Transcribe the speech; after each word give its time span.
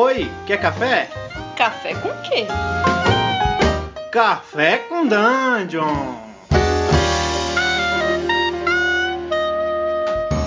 Oi, 0.00 0.30
quer 0.46 0.60
café? 0.60 1.10
Café 1.56 1.92
com 1.94 2.10
quê? 2.22 2.46
Café 4.12 4.78
com 4.88 5.02
Dungeon! 5.08 6.14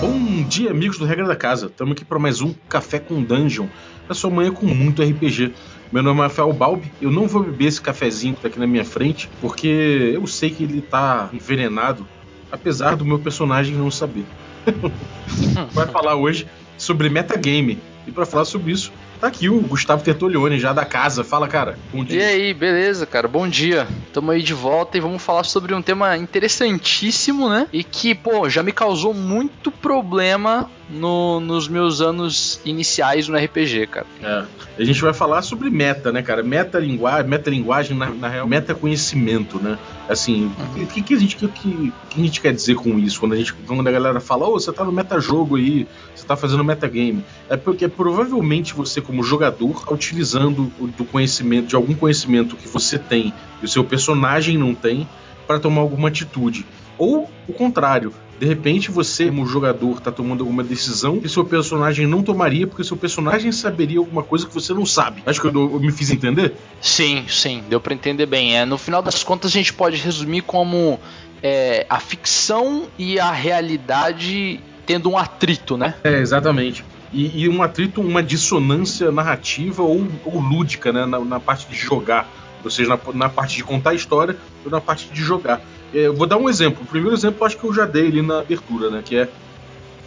Bom 0.00 0.42
dia, 0.48 0.70
amigos 0.70 0.96
do 0.96 1.04
Regra 1.04 1.26
da 1.26 1.36
Casa. 1.36 1.66
Estamos 1.66 1.92
aqui 1.92 2.02
para 2.02 2.18
mais 2.18 2.40
um 2.40 2.54
Café 2.66 2.98
com 2.98 3.22
Dungeon. 3.22 3.66
A 4.08 4.14
sua 4.14 4.30
manhã 4.30 4.50
com 4.50 4.64
muito 4.64 5.02
RPG. 5.02 5.52
Meu 5.92 6.02
nome 6.02 6.20
é 6.20 6.22
Rafael 6.22 6.50
Balbi. 6.54 6.90
Eu 6.98 7.10
não 7.10 7.28
vou 7.28 7.42
beber 7.42 7.66
esse 7.66 7.82
cafezinho 7.82 8.34
que 8.34 8.40
tá 8.40 8.48
aqui 8.48 8.58
na 8.58 8.66
minha 8.66 8.86
frente, 8.86 9.28
porque 9.38 10.12
eu 10.14 10.26
sei 10.26 10.48
que 10.48 10.64
ele 10.64 10.80
tá 10.80 11.28
envenenado, 11.30 12.08
apesar 12.50 12.96
do 12.96 13.04
meu 13.04 13.18
personagem 13.18 13.76
não 13.76 13.90
saber. 13.90 14.24
Vai 15.72 15.86
falar 15.88 16.16
hoje 16.16 16.48
sobre 16.78 17.10
metagame. 17.10 17.78
E 18.06 18.10
para 18.10 18.24
falar 18.24 18.46
sobre 18.46 18.72
isso, 18.72 18.90
tá 19.22 19.28
aqui 19.28 19.48
o 19.48 19.60
Gustavo 19.60 20.02
Tertolione, 20.02 20.58
já 20.58 20.72
da 20.72 20.84
casa. 20.84 21.22
Fala, 21.22 21.46
cara. 21.46 21.78
Bom 21.92 22.04
dia. 22.04 22.20
E 22.20 22.24
aí, 22.24 22.54
beleza, 22.54 23.06
cara? 23.06 23.28
Bom 23.28 23.46
dia. 23.48 23.86
Tamo 24.12 24.32
aí 24.32 24.42
de 24.42 24.52
volta 24.52 24.98
e 24.98 25.00
vamos 25.00 25.22
falar 25.22 25.44
sobre 25.44 25.72
um 25.72 25.80
tema 25.80 26.16
interessantíssimo, 26.16 27.48
né? 27.48 27.68
E 27.72 27.84
que, 27.84 28.16
pô, 28.16 28.50
já 28.50 28.64
me 28.64 28.72
causou 28.72 29.14
muito 29.14 29.70
problema 29.70 30.68
no, 30.92 31.40
nos 31.40 31.68
meus 31.68 32.00
anos 32.00 32.60
iniciais 32.64 33.26
no 33.26 33.36
RPG, 33.36 33.86
cara. 33.86 34.06
É. 34.22 34.44
A 34.78 34.84
gente 34.84 35.00
vai 35.00 35.12
falar 35.12 35.42
sobre 35.42 35.70
meta, 35.70 36.12
né, 36.12 36.22
cara? 36.22 36.42
Metalinguagem, 36.42 37.96
na, 37.96 38.10
na 38.10 38.28
real, 38.28 38.46
metaconhecimento, 38.46 39.58
né? 39.58 39.78
Assim, 40.08 40.52
uhum. 40.76 40.82
o 40.82 40.86
que, 40.86 41.02
que, 41.02 41.14
a 41.14 41.18
gente, 41.18 41.36
que, 41.36 41.48
que, 41.48 41.92
a 42.14 42.20
gente 42.20 42.40
quer 42.40 42.52
dizer 42.52 42.74
com 42.74 42.98
isso? 42.98 43.18
Quando 43.18 43.32
a, 43.32 43.36
gente, 43.36 43.52
quando 43.52 43.86
a 43.86 43.92
galera 43.92 44.20
fala, 44.20 44.46
ô, 44.46 44.54
oh, 44.54 44.60
você 44.60 44.72
tá 44.72 44.84
no 44.84 44.92
metajogo 44.92 45.56
aí, 45.56 45.86
você 46.14 46.26
tá 46.26 46.36
fazendo 46.36 46.62
metagame. 46.62 47.24
É 47.48 47.56
porque 47.56 47.88
provavelmente 47.88 48.74
você, 48.74 49.00
como 49.00 49.22
jogador, 49.22 49.84
tá 49.84 49.94
utilizando 49.94 50.72
do 50.96 51.04
conhecimento, 51.04 51.68
de 51.68 51.76
algum 51.76 51.94
conhecimento 51.94 52.56
que 52.56 52.68
você 52.68 52.98
tem 52.98 53.32
e 53.62 53.64
o 53.64 53.68
seu 53.68 53.84
personagem 53.84 54.58
não 54.58 54.74
tem, 54.74 55.08
para 55.46 55.58
tomar 55.58 55.80
alguma 55.80 56.08
atitude. 56.08 56.64
Ou 57.02 57.28
o 57.48 57.52
contrário, 57.52 58.14
de 58.38 58.46
repente 58.46 58.88
você, 58.88 59.26
como 59.26 59.44
jogador, 59.44 59.98
está 59.98 60.12
tomando 60.12 60.44
alguma 60.44 60.62
decisão 60.62 61.18
que 61.18 61.28
seu 61.28 61.44
personagem 61.44 62.06
não 62.06 62.22
tomaria 62.22 62.64
porque 62.64 62.84
seu 62.84 62.96
personagem 62.96 63.50
saberia 63.50 63.98
alguma 63.98 64.22
coisa 64.22 64.46
que 64.46 64.54
você 64.54 64.72
não 64.72 64.86
sabe. 64.86 65.20
Acho 65.26 65.40
que 65.40 65.48
eu, 65.48 65.52
eu 65.52 65.80
me 65.80 65.90
fiz 65.90 66.10
entender? 66.12 66.54
Sim, 66.80 67.24
sim, 67.28 67.64
deu 67.68 67.80
para 67.80 67.92
entender 67.92 68.26
bem. 68.26 68.56
É, 68.56 68.64
no 68.64 68.78
final 68.78 69.02
das 69.02 69.24
contas, 69.24 69.50
a 69.50 69.54
gente 69.54 69.72
pode 69.72 69.96
resumir 69.96 70.42
como 70.42 71.00
é, 71.42 71.84
a 71.90 71.98
ficção 71.98 72.84
e 72.96 73.18
a 73.18 73.32
realidade 73.32 74.60
tendo 74.86 75.10
um 75.10 75.18
atrito, 75.18 75.76
né? 75.76 75.96
É, 76.04 76.20
exatamente. 76.20 76.84
E, 77.12 77.42
e 77.42 77.48
um 77.48 77.64
atrito, 77.64 78.00
uma 78.00 78.22
dissonância 78.22 79.10
narrativa 79.10 79.82
ou, 79.82 80.06
ou 80.24 80.38
lúdica, 80.38 80.92
né? 80.92 81.04
Na, 81.04 81.18
na, 81.18 81.40
parte 81.40 81.66
de 81.68 81.74
jogar. 81.74 82.30
Ou 82.62 82.70
seja, 82.70 82.90
na, 82.90 83.12
na 83.12 83.28
parte 83.28 83.56
de 83.56 83.64
contar 83.64 83.90
a 83.90 83.94
história 83.94 84.36
ou 84.64 84.70
na 84.70 84.80
parte 84.80 85.08
de 85.12 85.20
jogar. 85.20 85.60
É, 85.94 86.06
eu 86.06 86.14
vou 86.14 86.26
dar 86.26 86.36
um 86.36 86.48
exemplo. 86.48 86.82
O 86.82 86.86
primeiro 86.86 87.14
exemplo 87.14 87.44
acho 87.44 87.56
que 87.56 87.64
eu 87.64 87.74
já 87.74 87.84
dei 87.84 88.08
ali 88.08 88.22
na 88.22 88.40
abertura, 88.40 88.90
né? 88.90 89.02
Que 89.04 89.16
é, 89.16 89.28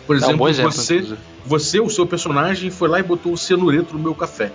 por 0.05 0.15
exemplo, 0.15 0.45
um 0.45 0.49
exemplo 0.49 0.71
você, 0.71 1.15
você, 1.45 1.79
o 1.79 1.89
seu 1.89 2.05
personagem, 2.05 2.69
foi 2.69 2.87
lá 2.87 2.99
e 2.99 3.03
botou 3.03 3.33
o 3.33 3.37
cianureto 3.37 3.93
no 3.93 3.99
meu 3.99 4.15
café. 4.15 4.51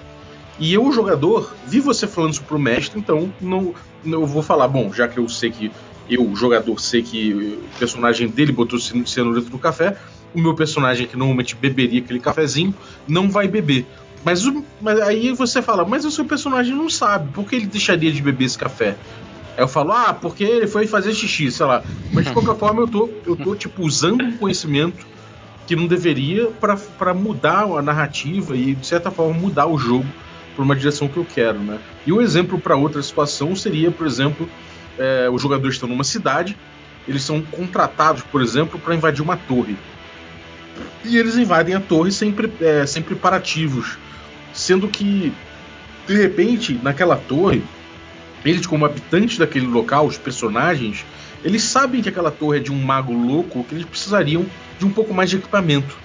E 0.58 0.74
eu, 0.74 0.86
o 0.86 0.92
jogador, 0.92 1.54
vi 1.66 1.80
você 1.80 2.06
falando 2.06 2.34
isso 2.34 2.42
pro 2.42 2.58
mestre, 2.58 2.98
então 2.98 3.32
não, 3.40 3.74
não 4.04 4.20
eu 4.20 4.26
vou 4.26 4.42
falar, 4.42 4.68
bom, 4.68 4.92
já 4.92 5.08
que 5.08 5.18
eu 5.18 5.26
sei 5.28 5.50
que 5.50 5.72
eu, 6.08 6.28
o 6.28 6.36
jogador, 6.36 6.78
sei 6.78 7.02
que 7.02 7.32
o 7.32 7.78
personagem 7.78 8.28
dele 8.28 8.52
botou 8.52 8.78
o 8.78 9.06
cianureto 9.06 9.50
no 9.50 9.58
café, 9.58 9.96
o 10.34 10.40
meu 10.40 10.54
personagem, 10.54 11.06
que 11.06 11.16
normalmente 11.16 11.56
beberia 11.56 12.00
aquele 12.00 12.20
cafezinho, 12.20 12.74
não 13.08 13.30
vai 13.30 13.48
beber. 13.48 13.86
Mas, 14.24 14.42
mas, 14.80 15.00
aí 15.00 15.32
você 15.32 15.62
fala, 15.62 15.84
mas 15.84 16.04
o 16.04 16.10
seu 16.10 16.24
personagem 16.24 16.74
não 16.74 16.90
sabe, 16.90 17.32
por 17.32 17.48
que 17.48 17.56
ele 17.56 17.66
deixaria 17.66 18.12
de 18.12 18.20
beber 18.20 18.44
esse 18.44 18.58
café? 18.58 18.96
Eu 19.56 19.68
falo, 19.68 19.92
ah, 19.92 20.14
porque 20.14 20.44
ele 20.44 20.66
foi 20.66 20.86
fazer 20.86 21.12
xixi, 21.12 21.50
sei 21.50 21.66
lá. 21.66 21.82
Mas 22.12 22.26
de 22.26 22.32
qualquer 22.32 22.56
forma 22.58 22.82
eu 22.82 22.88
tô, 22.88 23.10
eu 23.26 23.36
tô 23.36 23.54
tipo, 23.54 23.82
usando 23.82 24.22
um 24.22 24.36
conhecimento 24.36 25.06
que 25.66 25.76
não 25.76 25.86
deveria 25.86 26.50
para 26.98 27.14
mudar 27.14 27.62
a 27.62 27.82
narrativa 27.82 28.56
e, 28.56 28.74
de 28.74 28.86
certa 28.86 29.10
forma, 29.10 29.38
mudar 29.38 29.66
o 29.66 29.78
jogo 29.78 30.06
por 30.56 30.62
uma 30.62 30.74
direção 30.74 31.08
que 31.08 31.16
eu 31.16 31.24
quero, 31.24 31.58
né? 31.58 31.78
E 32.06 32.12
um 32.12 32.20
exemplo 32.20 32.58
para 32.60 32.76
outra 32.76 33.02
situação 33.02 33.54
seria, 33.54 33.90
por 33.90 34.06
exemplo, 34.06 34.48
é, 34.98 35.28
os 35.30 35.40
jogadores 35.40 35.76
estão 35.76 35.88
numa 35.88 36.04
cidade, 36.04 36.56
eles 37.06 37.22
são 37.22 37.40
contratados, 37.40 38.22
por 38.22 38.42
exemplo, 38.42 38.78
para 38.78 38.94
invadir 38.94 39.22
uma 39.22 39.36
torre. 39.36 39.76
E 41.04 41.16
eles 41.16 41.36
invadem 41.36 41.74
a 41.74 41.80
torre 41.80 42.10
sem, 42.10 42.34
é, 42.60 42.84
sem 42.84 43.02
preparativos, 43.02 43.96
sendo 44.52 44.88
que, 44.88 45.32
de 46.06 46.16
repente, 46.16 46.78
naquela 46.82 47.16
torre 47.16 47.62
eles, 48.44 48.66
como 48.66 48.84
habitantes 48.84 49.38
daquele 49.38 49.66
local, 49.66 50.06
os 50.06 50.18
personagens, 50.18 51.04
eles 51.44 51.62
sabem 51.62 52.02
que 52.02 52.08
aquela 52.08 52.30
torre 52.30 52.58
é 52.58 52.62
de 52.62 52.72
um 52.72 52.82
mago 52.82 53.12
louco, 53.12 53.64
que 53.64 53.74
eles 53.74 53.84
precisariam 53.84 54.44
de 54.78 54.84
um 54.84 54.90
pouco 54.90 55.12
mais 55.12 55.30
de 55.30 55.36
equipamento. 55.36 55.96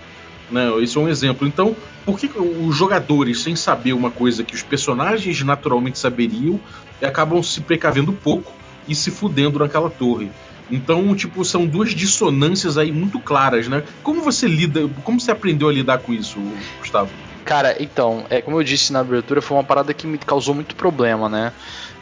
Né? 0.52 0.70
Esse 0.82 0.98
é 0.98 1.02
um 1.02 1.10
exemplo. 1.10 1.48
Então, 1.48 1.76
por 2.06 2.20
que 2.20 2.30
os 2.38 2.76
jogadores, 2.76 3.42
sem 3.42 3.56
saber 3.56 3.94
uma 3.94 4.12
coisa 4.12 4.44
que 4.44 4.56
os 4.56 4.64
personagens 4.64 5.42
naturalmente 5.42 5.98
saberiam, 5.98 6.60
acabam 7.02 7.42
se 7.42 7.62
precavendo 7.62 8.14
pouco 8.14 8.52
e 8.88 8.96
se 8.96 9.12
fudendo 9.12 9.60
naquela 9.60 9.90
torre? 9.90 10.30
Então, 10.70 11.16
tipo, 11.16 11.46
são 11.46 11.66
duas 11.66 11.92
dissonâncias 11.92 12.78
aí 12.78 12.92
muito 12.92 13.20
claras, 13.20 13.68
né? 13.68 13.84
Como 14.02 14.22
você 14.22 14.48
lida, 14.48 14.88
como 15.04 15.20
você 15.20 15.32
aprendeu 15.32 15.70
a 15.70 15.74
lidar 15.74 16.00
com 16.00 16.12
isso, 16.14 16.40
Gustavo? 16.80 17.12
Cara, 17.46 17.76
então, 17.80 18.26
é 18.30 18.42
como 18.42 18.60
eu 18.60 18.64
disse 18.64 18.92
na 18.92 19.02
abertura, 19.02 19.40
foi 19.40 19.56
uma 19.56 19.64
parada 19.64 19.94
que 19.94 20.08
me 20.08 20.18
causou 20.18 20.56
muito 20.56 20.76
problema, 20.76 21.30
né? 21.30 21.54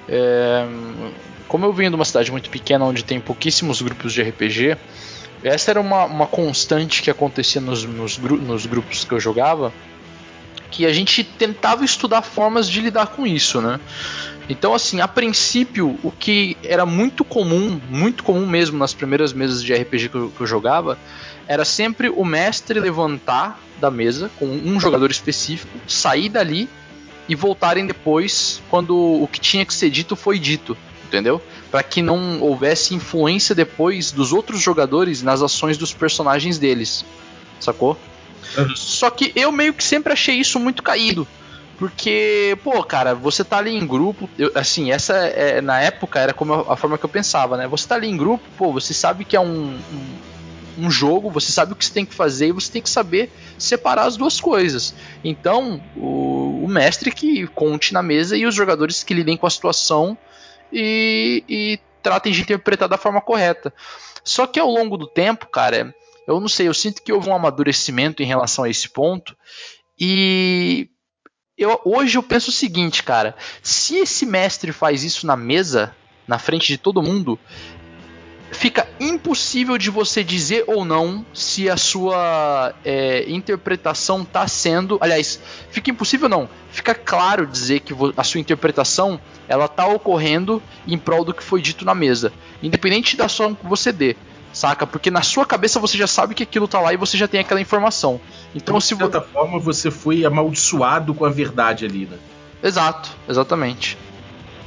É, 0.08 0.66
como 1.50 1.66
eu 1.66 1.74
venho 1.74 1.90
de 1.92 1.96
uma 1.96 2.06
cidade 2.06 2.32
muito 2.32 2.50
pequena 2.50 2.86
onde 2.86 3.04
tem 3.04 3.20
pouquíssimos 3.20 3.82
grupos 3.82 4.14
de 4.14 4.22
RPG, 4.22 4.78
essa 5.44 5.72
era 5.72 5.82
uma, 5.82 6.06
uma 6.06 6.28
constante 6.28 7.02
que 7.02 7.12
acontecia 7.12 7.60
nos, 7.60 7.84
nos, 7.84 8.18
nos 8.18 8.66
grupos 8.66 9.04
que 9.04 9.14
eu 9.14 9.20
jogava, 9.20 9.74
que 10.72 10.86
a 10.86 10.94
gente 10.94 11.24
tentava 11.24 11.84
estudar 11.84 12.22
formas 12.22 12.70
de 12.70 12.80
lidar 12.80 13.08
com 13.08 13.28
isso, 13.28 13.62
né? 13.62 13.80
Então, 14.50 14.74
assim, 14.74 15.00
a 15.00 15.08
princípio, 15.08 15.98
o 16.04 16.12
que 16.12 16.58
era 16.64 16.86
muito 16.86 17.24
comum, 17.24 17.80
muito 17.90 18.24
comum 18.24 18.46
mesmo 18.46 18.78
nas 18.78 18.94
primeiras 18.94 19.32
mesas 19.32 19.64
de 19.64 19.74
RPG 19.74 20.10
que 20.10 20.16
eu, 20.16 20.34
que 20.36 20.42
eu 20.42 20.48
jogava, 20.48 20.98
era 21.48 21.64
sempre 21.64 22.10
o 22.10 22.26
mestre 22.26 22.80
levantar 22.80 23.60
da 23.80 23.90
mesa 23.90 24.30
com 24.38 24.46
um 24.46 24.80
jogador 24.80 25.12
específico, 25.12 25.78
sair 25.88 26.30
dali 26.30 26.70
e 27.28 27.36
voltarem 27.36 27.86
depois 27.86 28.62
quando 28.70 28.96
o 28.96 29.28
que 29.28 29.40
tinha 29.40 29.66
que 29.66 29.74
ser 29.74 29.90
dito 29.90 30.16
foi 30.16 30.38
dito, 30.38 30.78
entendeu? 31.06 31.42
Para 31.72 31.84
que 31.84 32.02
não 32.02 32.42
houvesse 32.42 32.94
influência 32.94 33.56
depois 33.56 34.12
dos 34.12 34.34
outros 34.34 34.62
jogadores 34.62 35.22
nas 35.22 35.42
ações 35.42 35.78
dos 35.78 35.94
personagens 35.94 36.58
deles, 36.58 37.06
sacou? 37.60 37.98
Uhum. 38.58 38.76
Só 38.76 39.10
que 39.10 39.32
eu 39.36 39.52
meio 39.52 39.74
que 39.74 39.84
sempre 39.84 40.14
achei 40.14 40.36
isso 40.36 40.60
muito 40.60 40.84
caído. 40.84 41.28
Porque, 41.84 42.58
pô, 42.64 42.82
cara, 42.82 43.14
você 43.14 43.44
tá 43.44 43.58
ali 43.58 43.76
em 43.76 43.86
grupo. 43.86 44.30
Eu, 44.40 44.54
assim, 44.56 44.94
essa 44.94 45.18
é, 45.18 45.60
na 45.60 45.82
época 45.82 46.18
era 46.18 46.34
como 46.34 46.54
a, 46.54 46.74
a, 46.74 46.76
forma 46.78 46.98
que 46.98 47.04
eu 47.04 47.10
pensava, 47.10 47.58
né? 47.58 47.68
Você 47.68 47.86
tá 47.86 47.96
ali 47.96 48.08
em 48.08 48.16
grupo, 48.16 48.42
pô, 48.58 48.72
você 48.72 48.94
sabe 48.94 49.26
que 49.26 49.36
é 49.36 49.40
um, 49.42 49.76
um 49.76 50.34
um 50.78 50.90
jogo, 50.90 51.30
você 51.30 51.52
sabe 51.52 51.74
o 51.74 51.76
que 51.76 51.84
você 51.84 51.92
tem 51.94 52.06
que 52.06 52.16
fazer 52.16 52.48
e 52.48 52.52
você 52.54 52.72
tem 52.72 52.82
que 52.82 52.90
saber 52.90 53.30
separar 53.58 54.06
as 54.06 54.16
duas 54.16 54.40
coisas. 54.40 54.96
Então, 55.26 55.84
o, 55.94 56.64
o 56.64 56.68
mestre 56.70 57.12
que 57.12 57.46
conte 57.48 57.94
na 57.94 58.02
mesa 58.02 58.38
e 58.38 58.46
os 58.46 58.56
jogadores 58.56 59.04
que 59.04 59.14
lidem 59.14 59.36
com 59.36 59.46
a 59.46 59.50
situação 59.52 60.18
e, 60.72 61.44
e 61.50 61.80
tratem 62.02 62.32
de 62.32 62.42
interpretar 62.42 62.88
da 62.88 62.98
forma 62.98 63.20
correta. 63.20 63.74
Só 64.24 64.48
que 64.48 64.58
ao 64.58 64.72
longo 64.72 64.98
do 64.98 65.06
tempo, 65.06 65.48
cara, 65.48 65.94
eu 66.26 66.40
não 66.40 66.48
sei, 66.48 66.70
eu 66.70 66.74
sinto 66.74 67.04
que 67.04 67.12
houve 67.12 67.30
um 67.30 67.36
amadurecimento 67.36 68.24
em 68.24 68.26
relação 68.26 68.64
a 68.64 68.70
esse 68.70 68.90
ponto 68.90 69.36
e 70.00 70.90
eu, 71.58 71.80
hoje 71.86 72.18
eu 72.18 72.24
penso 72.24 72.50
o 72.50 72.54
seguinte, 72.54 73.04
cara, 73.04 73.36
se 73.62 73.98
esse 73.98 74.26
mestre 74.26 74.72
faz 74.72 75.04
isso 75.04 75.28
na 75.28 75.38
mesa, 75.38 75.96
na 76.28 76.40
frente 76.40 76.68
de 76.68 76.78
todo 76.78 77.02
mundo, 77.02 77.40
fica 78.52 78.88
impossível 79.00 79.78
de 79.78 79.90
você 79.90 80.24
dizer 80.24 80.64
ou 80.68 80.86
não 80.86 81.26
se 81.34 81.70
a 81.70 81.78
sua 81.78 82.74
é, 82.84 83.30
interpretação 83.30 84.22
está 84.22 84.48
sendo. 84.48 84.98
Aliás, 85.02 85.40
fica 85.70 85.92
impossível 85.92 86.30
não. 86.30 86.50
Fica 86.72 86.96
claro 86.96 87.46
dizer 87.46 87.82
que 87.82 87.94
a 88.16 88.24
sua 88.24 88.40
interpretação 88.40 89.20
ela 89.48 89.66
está 89.66 89.86
ocorrendo 89.88 90.62
em 90.88 90.98
prol 90.98 91.24
do 91.24 91.34
que 91.34 91.44
foi 91.44 91.62
dito 91.62 91.86
na 91.86 91.94
mesa, 91.94 92.34
independente 92.62 93.16
da 93.16 93.26
ação 93.26 93.54
que 93.54 93.66
você 93.68 93.92
dê. 93.92 94.16
Saca? 94.64 94.88
Porque 94.88 95.12
na 95.12 95.22
sua 95.22 95.46
cabeça 95.46 95.78
você 95.78 95.98
já 95.98 96.08
sabe 96.08 96.34
que 96.34 96.42
aquilo 96.42 96.70
tá 96.70 96.80
lá 96.80 96.94
e 96.94 96.96
você 96.96 97.18
já 97.18 97.28
tem 97.28 97.42
aquela 97.42 97.60
informação. 97.60 98.18
Então, 98.56 98.78
de 98.78 98.86
certa 98.86 99.20
vo... 99.20 99.26
forma, 99.26 99.60
você 99.60 99.92
foi 99.92 100.24
amaldiçoado 100.24 101.14
com 101.14 101.26
a 101.26 101.30
verdade 101.30 101.84
ali, 101.84 102.06
né? 102.10 102.18
Exato, 102.64 103.10
exatamente. 103.28 103.98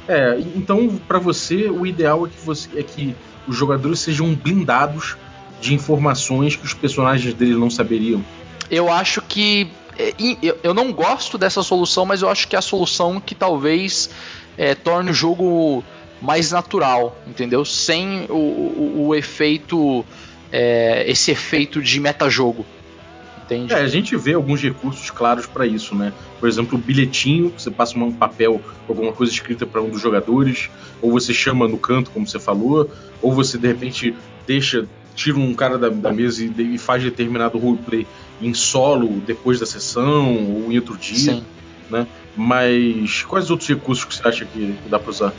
É, 0.07 0.39
então 0.55 1.01
para 1.07 1.17
você 1.17 1.67
o 1.67 1.83
ideal 1.83 2.27
é 2.27 2.29
que 2.29 2.45
você 2.45 2.69
é 2.77 2.83
que 2.83 3.15
os 3.47 3.57
jogadores 3.57 3.99
sejam 3.99 4.35
blindados 4.35 5.17
de 5.59 5.73
informações 5.73 6.55
que 6.55 6.63
os 6.63 6.75
personagens 6.75 7.33
deles 7.33 7.57
não 7.57 7.71
saberiam. 7.71 8.23
Eu 8.69 8.93
acho 8.93 9.19
que 9.19 9.67
é, 9.97 10.13
eu 10.61 10.75
não 10.75 10.93
gosto 10.93 11.39
dessa 11.39 11.63
solução, 11.63 12.05
mas 12.05 12.21
eu 12.21 12.29
acho 12.29 12.47
que 12.47 12.55
é 12.55 12.59
a 12.59 12.61
solução 12.61 13.19
que 13.19 13.33
talvez 13.33 14.11
é, 14.55 14.75
torne 14.75 15.09
o 15.09 15.13
jogo 15.13 15.83
mais 16.21 16.51
natural, 16.51 17.17
entendeu? 17.27 17.63
Sem 17.63 18.25
o, 18.29 18.33
o, 18.33 19.07
o 19.07 19.15
efeito, 19.15 20.05
é, 20.51 21.09
esse 21.09 21.31
efeito 21.31 21.81
de 21.81 21.99
metajogo. 21.99 22.65
Entende? 23.43 23.71
É, 23.71 23.77
a 23.77 23.87
gente 23.87 24.15
vê 24.17 24.33
alguns 24.33 24.61
recursos 24.61 25.09
claros 25.09 25.45
para 25.45 25.65
isso, 25.65 25.95
né? 25.95 26.11
Por 26.37 26.49
exemplo, 26.49 26.77
o 26.77 26.81
bilhetinho, 26.81 27.53
você 27.57 27.71
passa 27.71 27.97
um 27.97 28.11
papel 28.11 28.61
alguma 28.89 29.13
coisa 29.13 29.31
escrita 29.31 29.65
para 29.65 29.81
um 29.81 29.89
dos 29.89 30.01
jogadores, 30.01 30.69
ou 31.01 31.11
você 31.11 31.33
chama 31.33 31.65
no 31.65 31.77
canto, 31.77 32.11
como 32.11 32.27
você 32.27 32.39
falou, 32.39 32.91
ou 33.21 33.33
você 33.33 33.57
de 33.57 33.67
repente 33.67 34.13
deixa, 34.45 34.85
tira 35.15 35.37
um 35.37 35.53
cara 35.53 35.77
da, 35.77 35.87
da 35.87 36.11
mesa 36.11 36.43
e, 36.43 36.75
e, 36.75 36.77
faz 36.77 37.01
determinado 37.01 37.57
roleplay 37.57 38.05
em 38.41 38.53
solo 38.53 39.21
depois 39.25 39.59
da 39.59 39.65
sessão 39.65 40.35
ou 40.35 40.71
em 40.71 40.75
outro 40.75 40.97
dia, 40.97 41.35
Sim. 41.35 41.43
né? 41.89 42.05
Mas 42.35 43.23
quais 43.23 43.49
outros 43.49 43.69
recursos 43.69 44.03
que 44.03 44.13
você 44.13 44.27
acha 44.27 44.45
que, 44.45 44.73
que 44.73 44.89
dá 44.89 44.99
para 44.99 45.09
usar? 45.09 45.33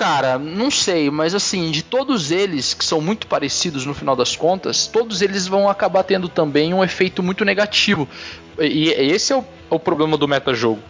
Cara, 0.00 0.38
não 0.38 0.70
sei, 0.70 1.10
mas 1.10 1.34
assim, 1.34 1.70
de 1.70 1.82
todos 1.82 2.30
eles 2.30 2.72
que 2.72 2.82
são 2.82 3.02
muito 3.02 3.26
parecidos 3.26 3.84
no 3.84 3.92
final 3.92 4.16
das 4.16 4.34
contas, 4.34 4.86
todos 4.86 5.20
eles 5.20 5.46
vão 5.46 5.68
acabar 5.68 6.02
tendo 6.04 6.26
também 6.26 6.72
um 6.72 6.82
efeito 6.82 7.22
muito 7.22 7.44
negativo. 7.44 8.08
E 8.58 8.88
esse 8.88 9.34
é 9.34 9.36
o, 9.36 9.44
é 9.70 9.74
o 9.74 9.78
problema 9.78 10.16
do 10.16 10.26
metajogo. 10.26 10.80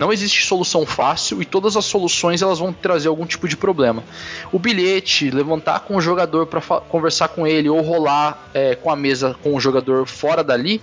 Não 0.00 0.10
existe 0.10 0.46
solução 0.46 0.86
fácil 0.86 1.42
e 1.42 1.44
todas 1.44 1.76
as 1.76 1.84
soluções 1.84 2.40
elas 2.40 2.58
vão 2.58 2.72
trazer 2.72 3.08
algum 3.08 3.26
tipo 3.26 3.46
de 3.46 3.54
problema. 3.54 4.02
O 4.50 4.58
bilhete, 4.58 5.30
levantar 5.30 5.80
com 5.80 5.94
o 5.94 6.00
jogador 6.00 6.46
para 6.46 6.62
conversar 6.80 7.28
com 7.28 7.46
ele 7.46 7.68
ou 7.68 7.82
rolar 7.82 8.48
é, 8.54 8.74
com 8.74 8.90
a 8.90 8.96
mesa 8.96 9.36
com 9.42 9.54
o 9.54 9.60
jogador 9.60 10.06
fora 10.06 10.42
dali, 10.42 10.80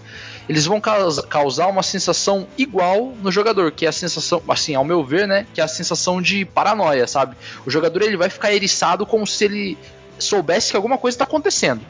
eles 0.48 0.68
vão 0.68 0.80
causar 0.80 1.66
uma 1.66 1.82
sensação 1.82 2.46
igual 2.56 3.12
no 3.24 3.32
jogador, 3.32 3.72
que 3.72 3.88
é 3.88 3.90
a 3.90 3.92
sensação, 3.92 4.40
assim, 4.48 4.76
ao 4.76 4.86
meu 4.86 5.04
ver, 5.04 5.28
né, 5.28 5.48
que 5.52 5.60
é 5.60 5.64
a 5.64 5.68
sensação 5.68 6.22
de 6.22 6.46
paranoia, 6.46 7.08
sabe? 7.08 7.36
O 7.66 7.72
jogador 7.72 8.04
ele 8.04 8.18
vai 8.18 8.30
ficar 8.30 8.54
eriçado 8.54 9.04
como 9.04 9.26
se 9.26 9.44
ele 9.44 9.78
soubesse 10.20 10.70
que 10.70 10.78
alguma 10.78 11.00
coisa 11.00 11.16
está 11.16 11.26
acontecendo. 11.26 11.82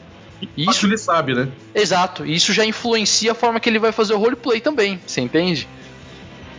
Isso 0.56 0.86
ele 0.86 0.96
sabe, 0.96 1.34
né? 1.34 1.48
Exato. 1.74 2.24
E 2.24 2.34
isso 2.34 2.54
já 2.54 2.64
influencia 2.64 3.32
a 3.32 3.34
forma 3.34 3.60
que 3.60 3.68
ele 3.68 3.78
vai 3.78 3.92
fazer 3.92 4.14
o 4.14 4.18
roleplay 4.18 4.60
também, 4.60 4.98
você 5.06 5.20
entende? 5.20 5.68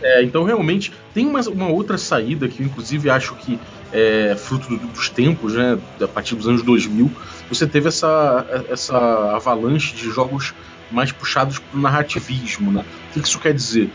É, 0.02 0.22
então 0.22 0.44
realmente 0.44 0.92
tem 1.12 1.26
uma, 1.26 1.40
uma, 1.48 1.68
outra 1.68 1.98
saída 1.98 2.48
que 2.48 2.62
eu 2.62 2.66
inclusive 2.66 3.10
acho 3.10 3.34
que 3.34 3.58
é 3.92 4.34
fruto 4.36 4.68
do, 4.68 4.86
dos 4.88 5.08
tempos, 5.10 5.54
né, 5.54 5.78
a 6.00 6.08
partir 6.08 6.34
dos 6.34 6.48
anos 6.48 6.62
2000, 6.62 7.10
você 7.48 7.66
teve 7.66 7.88
essa, 7.88 8.46
essa 8.70 8.96
avalanche 9.34 9.94
de 9.94 10.10
jogos 10.10 10.54
mais 10.90 11.12
puxados 11.12 11.58
para 11.58 11.78
o 11.78 11.80
narrativismo. 11.80 12.70
Né? 12.70 12.84
O 13.10 13.12
que 13.20 13.26
isso 13.26 13.38
quer 13.38 13.52
dizer? 13.52 13.90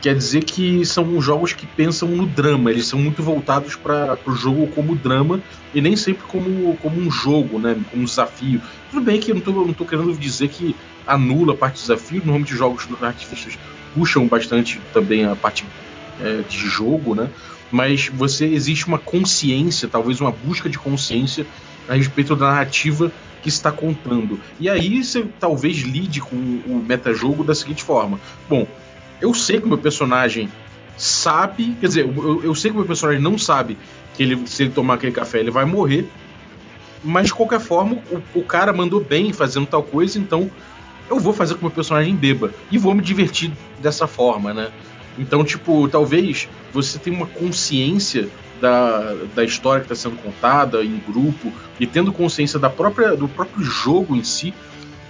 Quer 0.00 0.14
dizer 0.14 0.44
que 0.44 0.84
são 0.86 1.20
jogos 1.20 1.52
que 1.52 1.66
pensam 1.66 2.08
no 2.08 2.26
drama, 2.26 2.70
eles 2.70 2.86
são 2.86 2.98
muito 2.98 3.22
voltados 3.22 3.76
para 3.76 4.18
o 4.24 4.32
jogo 4.32 4.66
como 4.68 4.96
drama 4.96 5.42
e 5.74 5.80
nem 5.82 5.94
sempre 5.94 6.22
como, 6.26 6.74
como 6.78 6.98
um 6.98 7.10
jogo, 7.10 7.58
né? 7.58 7.76
como 7.90 8.02
um 8.02 8.06
desafio. 8.06 8.62
Tudo 8.90 9.04
bem 9.04 9.20
que 9.20 9.30
eu 9.30 9.34
não 9.34 9.70
estou 9.70 9.86
querendo 9.86 10.16
dizer 10.16 10.48
que 10.48 10.74
anula 11.06 11.52
a 11.52 11.56
parte 11.56 11.74
de 11.74 11.80
desafio, 11.82 12.18
normalmente 12.18 12.54
jogos 12.54 12.88
narrativistas 12.88 13.58
puxam 13.94 14.26
bastante 14.26 14.80
também 14.92 15.24
a 15.24 15.34
parte 15.34 15.66
é, 16.20 16.42
de 16.42 16.58
jogo, 16.58 17.14
né? 17.14 17.30
mas 17.70 18.08
você 18.08 18.46
existe 18.46 18.86
uma 18.86 18.98
consciência, 18.98 19.88
talvez 19.88 20.20
uma 20.20 20.32
busca 20.32 20.68
de 20.68 20.78
consciência 20.78 21.46
a 21.88 21.94
respeito 21.94 22.34
da 22.34 22.46
narrativa 22.46 23.12
que 23.42 23.48
está 23.48 23.70
contando. 23.70 24.40
E 24.58 24.68
aí 24.68 25.02
você 25.02 25.24
talvez 25.38 25.78
lide 25.78 26.20
com 26.20 26.36
o 26.36 26.84
metajogo 26.86 27.44
da 27.44 27.54
seguinte 27.54 27.82
forma: 27.82 28.18
bom, 28.48 28.66
eu 29.20 29.32
sei 29.32 29.60
que 29.60 29.68
meu 29.68 29.78
personagem 29.78 30.50
sabe, 30.96 31.76
quer 31.80 31.86
dizer, 31.86 32.06
eu, 32.06 32.42
eu 32.44 32.54
sei 32.54 32.70
que 32.70 32.76
meu 32.76 32.86
personagem 32.86 33.22
não 33.22 33.38
sabe 33.38 33.78
que 34.14 34.22
ele, 34.22 34.46
se 34.46 34.64
ele 34.64 34.72
tomar 34.72 34.94
aquele 34.94 35.12
café 35.12 35.38
ele 35.38 35.50
vai 35.50 35.64
morrer, 35.64 36.06
mas 37.02 37.26
de 37.28 37.34
qualquer 37.34 37.60
forma 37.60 38.02
o, 38.10 38.40
o 38.40 38.42
cara 38.44 38.72
mandou 38.72 39.02
bem 39.02 39.32
fazendo 39.32 39.66
tal 39.66 39.82
coisa, 39.82 40.18
então 40.18 40.50
eu 41.10 41.18
vou 41.18 41.32
fazer 41.32 41.54
com 41.54 41.58
que 41.58 41.64
meu 41.64 41.74
personagem 41.74 42.14
beba 42.14 42.52
e 42.70 42.78
vou 42.78 42.94
me 42.94 43.02
divertir 43.02 43.50
dessa 43.80 44.06
forma, 44.06 44.54
né? 44.54 44.70
Então, 45.18 45.44
tipo, 45.44 45.88
talvez 45.88 46.48
você 46.72 46.98
tenha 46.98 47.16
uma 47.16 47.26
consciência 47.26 48.28
da, 48.60 49.14
da 49.34 49.44
história 49.44 49.84
que 49.84 49.92
está 49.92 50.08
sendo 50.08 50.20
contada 50.22 50.84
em 50.84 51.02
grupo 51.06 51.52
e 51.80 51.86
tendo 51.86 52.12
consciência 52.12 52.58
da 52.58 52.70
própria, 52.70 53.16
do 53.16 53.28
próprio 53.28 53.64
jogo 53.64 54.14
em 54.14 54.22
si, 54.22 54.54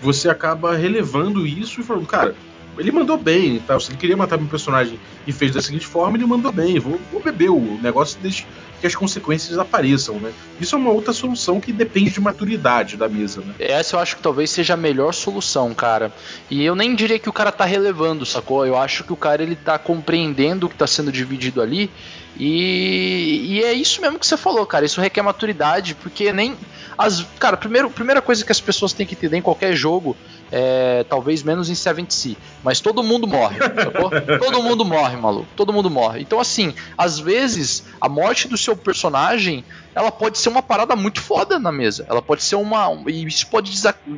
você 0.01 0.31
acaba 0.31 0.75
relevando 0.75 1.47
isso 1.47 1.81
e 1.81 1.85
falando, 1.85 2.07
cara, 2.07 2.35
ele 2.79 2.93
mandou 2.93 3.17
bem, 3.17 3.59
tá? 3.61 3.79
se 3.79 3.91
ele 3.91 3.99
queria 3.99 4.17
matar 4.17 4.39
meu 4.39 4.49
personagem 4.49 4.99
e 5.27 5.33
fez 5.33 5.53
da 5.53 5.61
seguinte 5.61 5.87
forma, 5.87 6.17
ele 6.17 6.27
mandou 6.27 6.53
bem, 6.53 6.79
vou, 6.79 7.01
vou 7.13 7.21
beber 7.21 7.51
o 7.51 7.79
negócio 7.83 8.19
desde 8.21 8.47
que 8.81 8.87
as 8.87 8.95
consequências 8.95 9.59
apareçam, 9.59 10.19
né? 10.19 10.33
Isso 10.59 10.75
é 10.75 10.79
uma 10.79 10.91
outra 10.91 11.13
solução 11.13 11.61
que 11.61 11.71
depende 11.71 12.11
de 12.11 12.21
maturidade 12.21 12.97
da 12.97 13.09
mesa, 13.09 13.43
né? 13.43 13.55
Essa 13.59 13.97
eu 13.97 14.01
acho 14.01 14.17
que 14.17 14.23
talvez 14.23 14.51
seja 14.51 14.73
a 14.73 14.77
melhor 14.77 15.13
solução, 15.13 15.75
cara. 15.75 16.11
E 16.51 16.65
eu 16.65 16.75
nem 16.75 16.95
diria 16.95 17.19
que 17.19 17.29
o 17.29 17.33
cara 17.33 17.53
tá 17.53 17.67
relevando, 17.67 18.25
sacou? 18.25 18.65
Eu 18.67 18.79
acho 18.79 19.05
que 19.05 19.13
o 19.13 19.17
cara 19.17 19.43
ele 19.43 19.55
tá 19.55 19.79
compreendendo 19.79 20.67
o 20.67 20.71
que 20.71 20.77
tá 20.77 20.87
sendo 20.87 21.13
dividido 21.13 21.61
ali 21.61 21.91
e, 22.39 23.45
e 23.49 23.65
é 23.65 23.73
isso 23.75 24.01
mesmo 24.01 24.19
que 24.19 24.27
você 24.27 24.37
falou, 24.37 24.65
cara. 24.65 24.87
Isso 24.87 25.01
requer 25.01 25.21
maturidade, 25.23 25.95
porque 25.95 26.33
nem. 26.33 26.57
As, 26.97 27.27
cara, 27.39 27.57
primeiro, 27.57 27.91
primeira 27.91 28.23
coisa 28.23 28.45
que 28.45 28.53
as 28.53 28.61
pessoas 28.61 28.95
têm 28.95 29.07
que 29.07 29.15
entender 29.15 29.37
em 29.37 29.43
qualquer 29.43 29.75
jogo 29.75 30.17
é, 30.51 31.05
talvez 31.09 31.43
menos 31.43 31.69
em 31.69 31.75
Seven 31.75 32.07
Sea. 32.09 32.37
Mas 32.63 32.81
todo 32.81 33.03
mundo 33.03 33.27
morre, 33.27 33.59
sacou? 33.59 34.11
todo 34.39 34.63
mundo 34.63 34.85
morre, 34.85 35.17
maluco. 35.17 35.49
Todo 35.57 35.73
mundo 35.73 35.91
morre. 35.91 36.21
Então, 36.21 36.41
assim, 36.41 36.75
às 36.97 37.19
vezes, 37.19 37.85
a 38.01 38.09
morte 38.09 38.49
do 38.49 38.57
seu 38.57 38.77
personagem 38.77 39.65
ela 39.95 40.11
pode 40.11 40.39
ser 40.39 40.49
uma 40.49 40.63
parada 40.63 40.95
muito 40.95 41.21
foda 41.21 41.59
na 41.59 41.73
mesa. 41.73 42.07
Ela 42.09 42.23
pode 42.23 42.43
ser 42.43 42.57
uma. 42.57 42.89
E 43.07 43.25
isso 43.27 43.47
pode, 43.49 43.73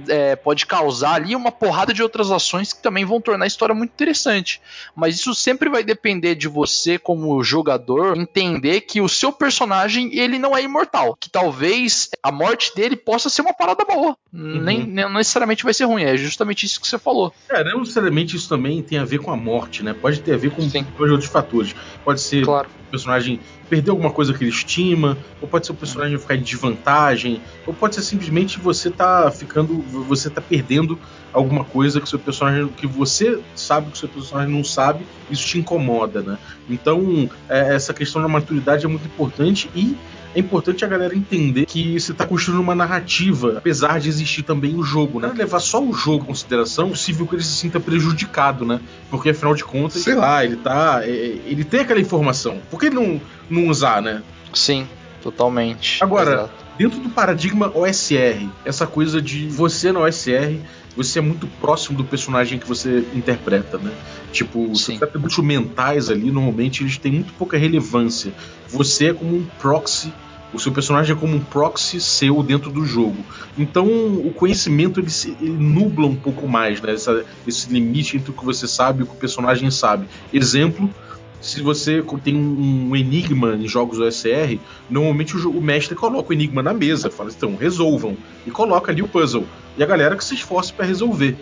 é, 0.08 0.36
pode 0.36 0.66
causar 0.66 1.14
ali 1.14 1.34
uma 1.34 1.50
porrada 1.50 1.92
de 1.92 2.02
outras 2.02 2.30
ações 2.30 2.72
que 2.72 2.82
também 2.82 3.04
vão 3.04 3.20
tornar 3.20 3.44
a 3.44 3.48
história 3.48 3.74
muito 3.74 3.90
interessante. 3.90 4.60
Mas 4.94 5.16
isso 5.16 5.34
sempre 5.34 5.68
vai 5.68 5.82
depender 5.82 6.34
de 6.34 6.48
você, 6.48 6.98
como 6.98 7.42
jogador, 7.42 8.16
entender 8.16 8.82
que 8.82 9.00
o 9.00 9.08
seu 9.08 9.32
personagem 9.32 10.10
ele 10.16 10.38
não 10.38 10.56
é 10.56 10.62
imortal. 10.62 11.16
Que 11.18 11.30
talvez 11.30 12.10
a 12.22 12.30
morte 12.30 12.74
dele 12.74 12.96
possa 12.96 13.28
ser 13.28 13.42
uma 13.42 13.54
parada 13.54 13.84
boa. 13.84 14.16
Uhum. 14.32 14.62
Nem, 14.62 14.86
nem 14.86 15.12
necessariamente 15.12 15.64
vai 15.64 15.74
ser 15.74 15.84
ruim. 15.84 16.04
É 16.04 16.16
justamente 16.16 16.66
isso 16.66 16.80
que 16.80 16.86
você 16.86 16.98
falou. 16.98 17.32
É, 17.48 17.64
não 17.64 17.80
necessariamente 17.80 18.36
isso 18.36 18.48
também 18.48 18.82
tem 18.82 18.98
a 18.98 19.04
ver 19.04 19.18
com 19.18 19.30
a 19.30 19.36
morte, 19.36 19.82
né? 19.82 19.94
Pode 19.94 20.20
ter 20.20 20.34
a 20.34 20.36
ver 20.36 20.50
com 20.50 20.62
Sim. 20.68 20.86
outros 20.98 21.26
fatores. 21.26 21.74
Pode 22.04 22.20
ser 22.20 22.44
claro. 22.44 22.68
o 22.88 22.90
personagem 22.90 23.40
perder 23.72 23.90
alguma 23.90 24.10
coisa 24.10 24.34
que 24.34 24.44
ele 24.44 24.50
estima, 24.50 25.16
ou 25.40 25.48
pode 25.48 25.64
ser 25.64 25.72
o 25.72 25.74
personagem 25.74 26.18
ficar 26.18 26.34
em 26.34 26.42
desvantagem, 26.42 27.40
ou 27.66 27.72
pode 27.72 27.94
ser 27.94 28.02
simplesmente 28.02 28.60
você 28.60 28.90
tá 28.90 29.30
ficando, 29.30 29.80
você 30.06 30.28
tá 30.28 30.42
perdendo 30.42 30.98
alguma 31.32 31.64
coisa 31.64 31.98
que 31.98 32.06
seu 32.06 32.18
personagem, 32.18 32.68
que 32.68 32.86
você 32.86 33.40
sabe 33.54 33.90
que 33.90 33.96
seu 33.96 34.10
personagem 34.10 34.54
não 34.54 34.62
sabe, 34.62 35.06
isso 35.30 35.46
te 35.46 35.58
incomoda, 35.58 36.20
né? 36.20 36.36
Então, 36.68 37.30
é, 37.48 37.74
essa 37.74 37.94
questão 37.94 38.20
da 38.20 38.28
maturidade 38.28 38.84
é 38.84 38.88
muito 38.88 39.06
importante 39.06 39.70
e 39.74 39.96
é 40.34 40.40
importante 40.40 40.84
a 40.84 40.88
galera 40.88 41.14
entender 41.14 41.66
que 41.66 41.98
você 41.98 42.12
está 42.12 42.26
construindo 42.26 42.60
uma 42.60 42.74
narrativa, 42.74 43.54
apesar 43.58 44.00
de 44.00 44.08
existir 44.08 44.42
também 44.42 44.74
o 44.74 44.82
jogo, 44.82 45.20
né? 45.20 45.32
Levar 45.34 45.60
só 45.60 45.82
o 45.82 45.92
jogo 45.92 46.24
em 46.24 46.26
consideração, 46.26 46.86
é 46.86 46.90
possível 46.90 47.26
que 47.26 47.34
ele 47.34 47.42
se 47.42 47.52
sinta 47.52 47.78
prejudicado, 47.78 48.64
né? 48.64 48.80
Porque 49.10 49.30
afinal 49.30 49.54
de 49.54 49.64
contas, 49.64 50.02
sei 50.02 50.14
lá, 50.14 50.44
ele 50.44 50.56
tá. 50.56 51.00
É, 51.04 51.08
ele 51.46 51.64
tem 51.64 51.80
aquela 51.80 52.00
informação. 52.00 52.60
Por 52.70 52.80
que 52.80 52.90
não, 52.90 53.20
não 53.48 53.68
usar, 53.68 54.00
né? 54.00 54.22
Sim, 54.52 54.86
totalmente. 55.22 56.02
Agora, 56.02 56.32
Exato. 56.32 56.50
dentro 56.78 57.00
do 57.00 57.08
paradigma 57.08 57.70
OSR, 57.74 58.48
essa 58.64 58.86
coisa 58.86 59.20
de 59.20 59.48
você 59.48 59.92
na 59.92 60.00
OSR 60.00 60.58
você 60.96 61.18
é 61.18 61.22
muito 61.22 61.46
próximo 61.60 61.96
do 61.96 62.04
personagem 62.04 62.58
que 62.58 62.66
você 62.66 63.04
interpreta, 63.14 63.78
né? 63.78 63.92
Tipo, 64.32 64.70
os 64.70 64.88
atributos 64.90 65.38
mentais 65.38 66.10
ali, 66.10 66.30
normalmente, 66.30 66.82
eles 66.82 66.98
têm 66.98 67.12
muito 67.12 67.32
pouca 67.34 67.56
relevância. 67.56 68.32
Você 68.68 69.10
é 69.10 69.14
como 69.14 69.36
um 69.36 69.46
proxy 69.58 70.12
o 70.52 70.58
seu 70.58 70.70
personagem 70.70 71.16
é 71.16 71.18
como 71.18 71.34
um 71.34 71.40
proxy 71.40 72.00
seu 72.00 72.42
dentro 72.42 72.70
do 72.70 72.84
jogo. 72.84 73.24
Então 73.56 73.86
o 73.86 74.32
conhecimento 74.34 75.00
ele, 75.00 75.10
se, 75.10 75.36
ele 75.40 75.50
nubla 75.50 76.06
um 76.06 76.14
pouco 76.14 76.46
mais, 76.46 76.80
né? 76.80 76.92
Essa, 76.92 77.24
esse 77.46 77.72
limite 77.72 78.16
entre 78.16 78.30
o 78.30 78.34
que 78.34 78.44
você 78.44 78.68
sabe 78.68 79.00
e 79.00 79.02
o 79.02 79.06
que 79.06 79.14
o 79.14 79.18
personagem 79.18 79.70
sabe. 79.70 80.06
Exemplo, 80.32 80.92
se 81.42 81.60
você 81.60 82.02
tem 82.22 82.36
um 82.36 82.94
enigma 82.94 83.54
em 83.54 83.66
jogos 83.66 83.98
OSR, 83.98 84.58
normalmente 84.88 85.36
o, 85.36 85.60
mestre 85.60 85.94
coloca 85.94 86.30
o 86.30 86.32
enigma 86.32 86.62
na 86.62 86.72
mesa, 86.72 87.10
fala 87.10 87.30
então, 87.30 87.56
resolvam, 87.56 88.16
e 88.46 88.50
coloca 88.50 88.92
ali 88.92 89.02
o 89.02 89.08
puzzle. 89.08 89.44
E 89.76 89.82
a 89.82 89.86
galera 89.86 90.16
que 90.16 90.24
se 90.24 90.34
esforce 90.34 90.72
para 90.72 90.86
resolver. 90.86 91.36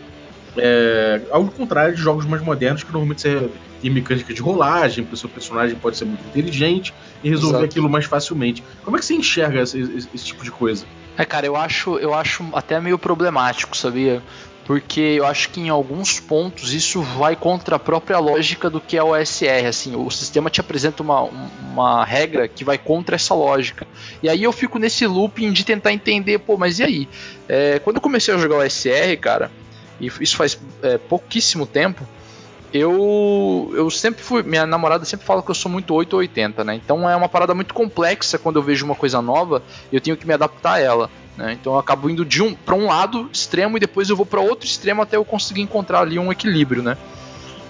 É, 0.57 1.21
ao 1.31 1.45
contrário 1.47 1.95
de 1.95 2.01
jogos 2.01 2.27
mais 2.27 2.43
modernos, 2.43 2.83
que 2.83 2.91
normalmente 2.91 3.21
você 3.21 3.51
tem 3.81 3.91
mecânica 3.91 4.33
de 4.33 4.41
rolagem, 4.41 5.05
porque 5.05 5.15
o 5.15 5.19
seu 5.19 5.29
personagem 5.29 5.77
pode 5.77 5.97
ser 5.97 6.07
muito 6.07 6.25
inteligente 6.27 6.93
e 7.23 7.29
resolver 7.29 7.59
Exato. 7.59 7.65
aquilo 7.67 7.89
mais 7.89 8.07
facilmente. 8.07 8.65
Como 8.83 8.97
é 8.97 9.01
que 9.01 9.07
você 9.07 9.15
enxerga 9.15 9.63
esse, 9.63 9.81
esse, 9.81 10.09
esse, 10.13 10.25
tipo 10.25 10.43
de 10.43 10.51
coisa? 10.51 10.85
É, 11.17 11.25
cara, 11.25 11.47
eu 11.47 11.57
acho, 11.57 11.99
eu 11.99 12.15
acho 12.15 12.45
até 12.53 12.81
meio 12.81 12.99
problemático, 12.99 13.77
sabia? 13.77 14.23
Porque 14.71 15.01
eu 15.01 15.27
acho 15.27 15.49
que 15.51 15.61
em 15.61 15.69
alguns 15.69 16.21
pontos 16.21 16.73
isso 16.73 17.03
vai 17.03 17.35
contra 17.35 17.75
a 17.75 17.79
própria 17.79 18.21
lógica 18.21 18.71
do 18.71 18.81
que 18.81 18.97
é 18.97 19.03
o 19.03 19.09
OSR. 19.09 19.67
Assim, 19.67 19.97
o 19.97 20.09
sistema 20.13 20.49
te 20.49 20.61
apresenta 20.61 21.03
uma, 21.03 21.23
uma 21.23 22.05
regra 22.05 22.47
que 22.47 22.63
vai 22.63 22.79
contra 22.79 23.17
essa 23.17 23.35
lógica. 23.35 23.85
E 24.23 24.29
aí 24.29 24.45
eu 24.45 24.53
fico 24.53 24.79
nesse 24.79 25.05
looping 25.09 25.51
de 25.51 25.65
tentar 25.65 25.93
entender, 25.93 26.39
pô, 26.39 26.57
mas 26.57 26.79
e 26.79 26.85
aí? 26.85 27.09
É, 27.49 27.81
quando 27.81 27.97
eu 27.97 28.01
comecei 28.01 28.33
a 28.33 28.39
jogar 28.39 28.59
o 28.59 28.61
OSR, 28.61 29.19
cara, 29.21 29.51
e 30.01 30.07
isso 30.07 30.37
faz 30.37 30.57
é, 30.85 30.99
pouquíssimo 30.99 31.67
tempo, 31.67 32.07
eu, 32.73 33.73
eu 33.75 33.91
sempre 33.91 34.23
fui. 34.23 34.45
Minha 34.45 34.67
namorada 34.67 35.05
sempre 35.05 35.27
fala 35.27 35.43
que 35.43 35.51
eu 35.51 35.55
sou 35.57 35.69
muito 35.69 35.93
8 35.93 36.13
ou 36.13 36.21
80, 36.21 36.63
né? 36.63 36.77
Então 36.77 37.11
é 37.11 37.17
uma 37.17 37.29
parada 37.29 37.53
muito 37.55 37.75
complexa 37.75 38.39
quando 38.39 38.61
eu 38.61 38.63
vejo 38.63 38.85
uma 38.85 38.95
coisa 38.95 39.21
nova 39.21 39.65
eu 39.93 40.01
tenho 40.01 40.17
que 40.17 40.29
me 40.29 40.33
adaptar 40.33 40.75
a 40.75 40.79
ela. 40.79 41.11
Né? 41.41 41.57
Então 41.59 41.73
eu 41.73 41.79
acabo 41.79 42.11
indo 42.11 42.23
de 42.23 42.43
um 42.43 42.55
para 42.55 42.75
um 42.75 42.89
lado 42.89 43.31
extremo 43.33 43.79
e 43.79 43.81
depois 43.81 44.11
eu 44.11 44.17
vou 44.17 44.27
para 44.27 44.43
outro 44.43 44.67
extremo 44.67 45.01
até 45.01 45.17
eu 45.17 45.25
conseguir 45.25 45.63
encontrar 45.63 46.01
ali 46.01 46.19
um 46.19 46.31
equilíbrio, 46.31 46.83
né? 46.83 46.99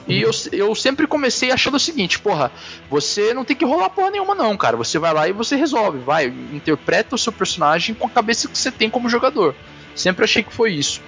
E 0.08 0.20
eu, 0.20 0.32
eu 0.50 0.74
sempre 0.74 1.06
comecei 1.06 1.52
achando 1.52 1.76
o 1.76 1.80
seguinte, 1.80 2.18
porra, 2.18 2.50
você 2.90 3.32
não 3.32 3.44
tem 3.44 3.54
que 3.54 3.64
rolar 3.64 3.90
porra 3.90 4.10
nenhuma 4.10 4.34
não, 4.34 4.56
cara. 4.56 4.76
Você 4.76 4.98
vai 4.98 5.14
lá 5.14 5.28
e 5.28 5.32
você 5.32 5.54
resolve, 5.54 5.98
vai, 5.98 6.26
interpreta 6.52 7.14
o 7.14 7.18
seu 7.18 7.32
personagem 7.32 7.94
com 7.94 8.08
a 8.08 8.10
cabeça 8.10 8.48
que 8.48 8.58
você 8.58 8.72
tem 8.72 8.90
como 8.90 9.08
jogador. 9.08 9.54
Sempre 9.94 10.24
achei 10.24 10.42
que 10.42 10.52
foi 10.52 10.72
isso. 10.72 11.00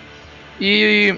E 0.61 1.17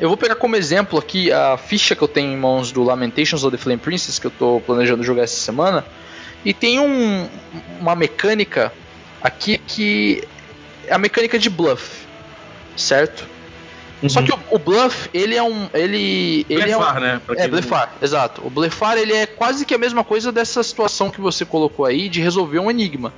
eu 0.00 0.08
vou 0.08 0.16
pegar 0.16 0.34
como 0.34 0.56
exemplo 0.56 0.98
aqui 0.98 1.30
a 1.30 1.56
ficha 1.56 1.94
que 1.94 2.02
eu 2.02 2.08
tenho 2.08 2.32
em 2.32 2.36
mãos 2.36 2.72
do 2.72 2.82
Lamentations 2.82 3.44
of 3.44 3.56
the 3.56 3.62
Flame 3.62 3.78
Princess, 3.78 4.18
que 4.18 4.26
eu 4.26 4.32
estou 4.32 4.60
planejando 4.60 5.04
jogar 5.04 5.22
essa 5.22 5.36
semana. 5.36 5.84
E 6.44 6.52
tem 6.52 6.80
um, 6.80 7.28
uma 7.78 7.94
mecânica 7.94 8.72
aqui 9.22 9.58
que 9.58 10.26
a 10.90 10.98
mecânica 10.98 11.38
de 11.38 11.50
bluff, 11.50 12.06
certo? 12.76 13.26
Uhum. 14.02 14.08
Só 14.08 14.22
que 14.22 14.32
o, 14.32 14.38
o, 14.50 14.58
bluff, 14.58 15.08
ele 15.12 15.34
é 15.34 15.42
um. 15.42 15.68
Ele, 15.72 16.44
ele 16.50 16.64
blefar, 16.64 16.96
é 16.96 16.98
um, 16.98 17.00
né? 17.00 17.20
Pra 17.24 17.40
é, 17.40 17.48
blefar, 17.48 17.92
não... 17.98 18.06
exato. 18.06 18.46
O 18.46 18.50
blefar 18.50 18.98
ele 18.98 19.14
é 19.14 19.26
quase 19.26 19.64
que 19.64 19.74
a 19.74 19.78
mesma 19.78 20.04
coisa 20.04 20.30
dessa 20.30 20.62
situação 20.62 21.10
que 21.10 21.20
você 21.20 21.44
colocou 21.44 21.86
aí 21.86 22.08
de 22.08 22.20
resolver 22.20 22.58
um 22.58 22.70
enigma 22.70 23.12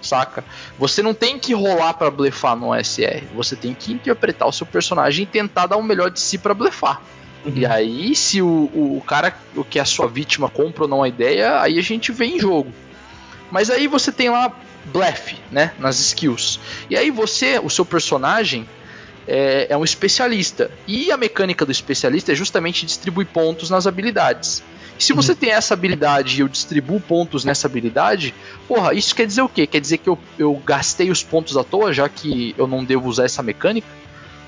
saca? 0.00 0.44
Você 0.78 1.02
não 1.02 1.14
tem 1.14 1.38
que 1.38 1.52
rolar 1.54 1.94
para 1.94 2.10
blefar 2.10 2.56
no 2.56 2.72
SR, 2.74 3.24
você 3.34 3.56
tem 3.56 3.74
que 3.74 3.92
interpretar 3.92 4.48
o 4.48 4.52
seu 4.52 4.66
personagem 4.66 5.24
e 5.24 5.26
tentar 5.26 5.66
dar 5.66 5.76
o 5.76 5.82
melhor 5.82 6.10
de 6.10 6.20
si 6.20 6.38
para 6.38 6.54
blefar. 6.54 7.02
Uhum. 7.44 7.52
E 7.54 7.66
aí, 7.66 8.14
se 8.14 8.42
o, 8.42 8.70
o, 8.74 8.98
o 8.98 9.00
cara, 9.00 9.34
o 9.54 9.64
que 9.64 9.78
é 9.78 9.82
a 9.82 9.84
sua 9.84 10.08
vítima 10.08 10.48
compra 10.48 10.84
ou 10.84 10.88
não 10.88 11.02
a 11.02 11.08
ideia, 11.08 11.60
aí 11.60 11.78
a 11.78 11.82
gente 11.82 12.12
vê 12.12 12.26
em 12.26 12.38
jogo. 12.38 12.72
Mas 13.50 13.70
aí 13.70 13.86
você 13.86 14.12
tem 14.12 14.28
lá 14.28 14.52
blefe, 14.86 15.36
né, 15.50 15.72
nas 15.78 15.98
skills. 16.00 16.58
E 16.88 16.96
aí 16.96 17.10
você, 17.10 17.58
o 17.58 17.68
seu 17.68 17.84
personagem 17.84 18.68
é, 19.26 19.66
é 19.70 19.76
um 19.76 19.84
especialista. 19.84 20.70
E 20.86 21.12
a 21.12 21.16
mecânica 21.16 21.64
do 21.66 21.70
especialista 21.70 22.32
é 22.32 22.34
justamente 22.34 22.86
distribuir 22.86 23.26
pontos 23.26 23.68
nas 23.68 23.86
habilidades. 23.86 24.62
E 24.98 25.04
se 25.04 25.12
você 25.12 25.32
uhum. 25.32 25.38
tem 25.38 25.50
essa 25.50 25.74
habilidade 25.74 26.36
e 26.36 26.40
eu 26.40 26.48
distribuo 26.48 27.00
pontos 27.00 27.44
nessa 27.44 27.68
habilidade, 27.68 28.34
porra, 28.66 28.94
isso 28.94 29.14
quer 29.14 29.26
dizer 29.26 29.42
o 29.42 29.48
quê? 29.48 29.66
Quer 29.66 29.80
dizer 29.80 29.98
que 29.98 30.08
eu, 30.08 30.18
eu 30.36 30.60
gastei 30.66 31.10
os 31.10 31.22
pontos 31.22 31.56
à 31.56 31.62
toa, 31.62 31.92
já 31.92 32.08
que 32.08 32.54
eu 32.58 32.66
não 32.66 32.84
devo 32.84 33.08
usar 33.08 33.24
essa 33.24 33.42
mecânica? 33.42 33.86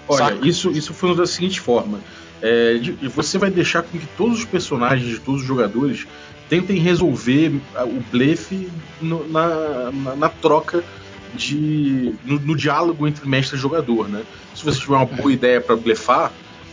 Olha, 0.09 0.37
isso, 0.43 0.73
isso 0.73 0.93
foi 0.93 1.15
da 1.15 1.27
seguinte 1.27 1.61
forma. 1.61 2.01
É, 2.43 2.79
de, 2.79 2.93
você 3.09 3.39
vai 3.39 3.51
deixar 3.51 3.83
com 3.83 3.97
que 3.97 4.07
todos 4.17 4.41
os 4.41 4.45
personagens 4.45 5.09
de 5.09 5.21
todos 5.21 5.43
os 5.43 5.47
jogadores 5.47 6.07
tentem 6.50 6.78
resolver 6.80 7.61
o 7.76 8.02
blefe 8.11 8.69
no, 9.00 9.26
na, 9.28 9.92
na, 9.92 10.16
na, 10.16 10.28
troca 10.28 10.83
de. 11.33 12.12
No, 12.25 12.40
no, 12.40 12.57
diálogo 12.57 13.07
entre 13.07 13.26
mestre 13.26 13.57
e 13.57 13.61
jogador, 13.61 14.09
né? 14.09 14.25
Se 14.54 14.64
você 14.64 14.80
tiver 14.80 14.97
uma 14.97 15.07
boa 15.07 15.33
ideia 15.33 15.61
para 15.61 15.76
blefar, 15.76 16.33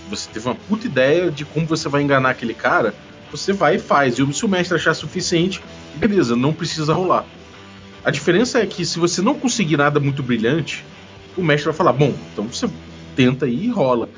você 0.09 0.27
teve 0.33 0.47
uma 0.47 0.55
puta 0.55 0.87
ideia 0.87 1.29
de 1.29 1.45
como 1.45 1.67
você 1.67 1.87
vai 1.87 2.01
enganar 2.01 2.31
aquele 2.31 2.55
cara, 2.55 2.93
você 3.31 3.53
vai 3.53 3.75
e 3.75 3.79
faz. 3.79 4.17
E 4.17 4.33
se 4.33 4.45
o 4.45 4.49
mestre 4.49 4.75
achar 4.75 4.95
suficiente, 4.95 5.61
beleza, 5.95 6.35
não 6.35 6.51
precisa 6.51 6.91
rolar. 6.91 7.23
A 8.03 8.09
diferença 8.09 8.59
é 8.59 8.65
que 8.65 8.83
se 8.83 8.97
você 8.97 9.21
não 9.21 9.35
conseguir 9.35 9.77
nada 9.77 9.99
muito 9.99 10.23
brilhante, 10.23 10.83
o 11.37 11.43
mestre 11.43 11.65
vai 11.65 11.75
falar: 11.75 11.93
bom, 11.93 12.15
então 12.33 12.47
você 12.47 12.67
tenta 13.15 13.45
aí 13.45 13.65
e 13.65 13.69
rola. 13.69 14.09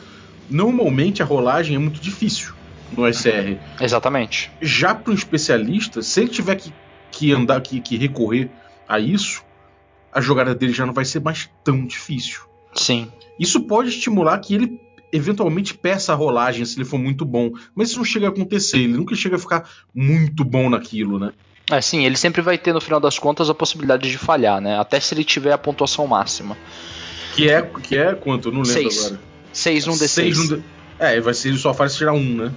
Normalmente 0.49 1.21
a 1.21 1.25
rolagem 1.25 1.75
é 1.75 1.79
muito 1.79 1.99
difícil 1.99 2.58
no 2.95 3.11
SR. 3.11 3.57
Exatamente. 3.79 4.51
Já 4.61 4.93
para 4.95 5.11
um 5.11 5.15
especialista, 5.15 6.01
se 6.01 6.21
ele 6.21 6.29
tiver 6.29 6.55
que, 6.55 6.73
que 7.11 7.31
andar, 7.31 7.61
que, 7.61 7.79
que 7.79 7.97
recorrer 7.97 8.49
a 8.87 8.99
isso, 8.99 9.43
a 10.11 10.21
jogada 10.21 10.55
dele 10.55 10.73
já 10.73 10.85
não 10.85 10.93
vai 10.93 11.05
ser 11.05 11.21
mais 11.21 11.49
tão 11.63 11.85
difícil. 11.85 12.41
Sim. 12.73 13.11
Isso 13.39 13.61
pode 13.61 13.89
estimular 13.89 14.37
que 14.39 14.53
ele 14.53 14.79
eventualmente 15.11 15.73
peça 15.73 16.13
a 16.13 16.15
rolagem 16.15 16.65
se 16.65 16.77
ele 16.77 16.85
for 16.85 16.99
muito 16.99 17.25
bom. 17.25 17.51
Mas 17.75 17.89
isso 17.89 17.97
não 17.97 18.05
chega 18.05 18.27
a 18.27 18.29
acontecer, 18.29 18.77
ele 18.77 18.93
nunca 18.93 19.15
chega 19.15 19.35
a 19.35 19.39
ficar 19.39 19.69
muito 19.93 20.43
bom 20.43 20.69
naquilo, 20.69 21.19
né? 21.19 21.31
É, 21.71 21.81
sim, 21.81 22.03
ele 22.03 22.17
sempre 22.17 22.41
vai 22.41 22.57
ter 22.57 22.73
no 22.73 22.81
final 22.81 22.99
das 22.99 23.19
contas 23.19 23.49
a 23.49 23.53
possibilidade 23.53 24.09
de 24.09 24.17
falhar, 24.17 24.59
né? 24.59 24.79
Até 24.79 24.99
se 24.99 25.13
ele 25.13 25.23
tiver 25.23 25.51
a 25.51 25.57
pontuação 25.57 26.07
máxima. 26.07 26.57
Que 27.35 27.49
é, 27.49 27.61
que 27.61 27.95
é 27.95 28.15
quanto? 28.15 28.49
Eu 28.49 28.53
não 28.53 28.61
lembro 28.61 28.73
Seis. 28.73 29.05
agora. 29.05 29.21
6 29.53 29.85
num 29.85 29.93
D6. 29.93 30.07
6 30.07 30.37
num 30.37 30.47
D... 30.47 30.63
É, 30.97 31.19
vai 31.21 31.33
ser, 31.33 31.49
ele 31.49 31.57
só 31.57 31.73
faz 31.73 31.95
tirar 31.95 32.13
um, 32.13 32.35
né? 32.35 32.51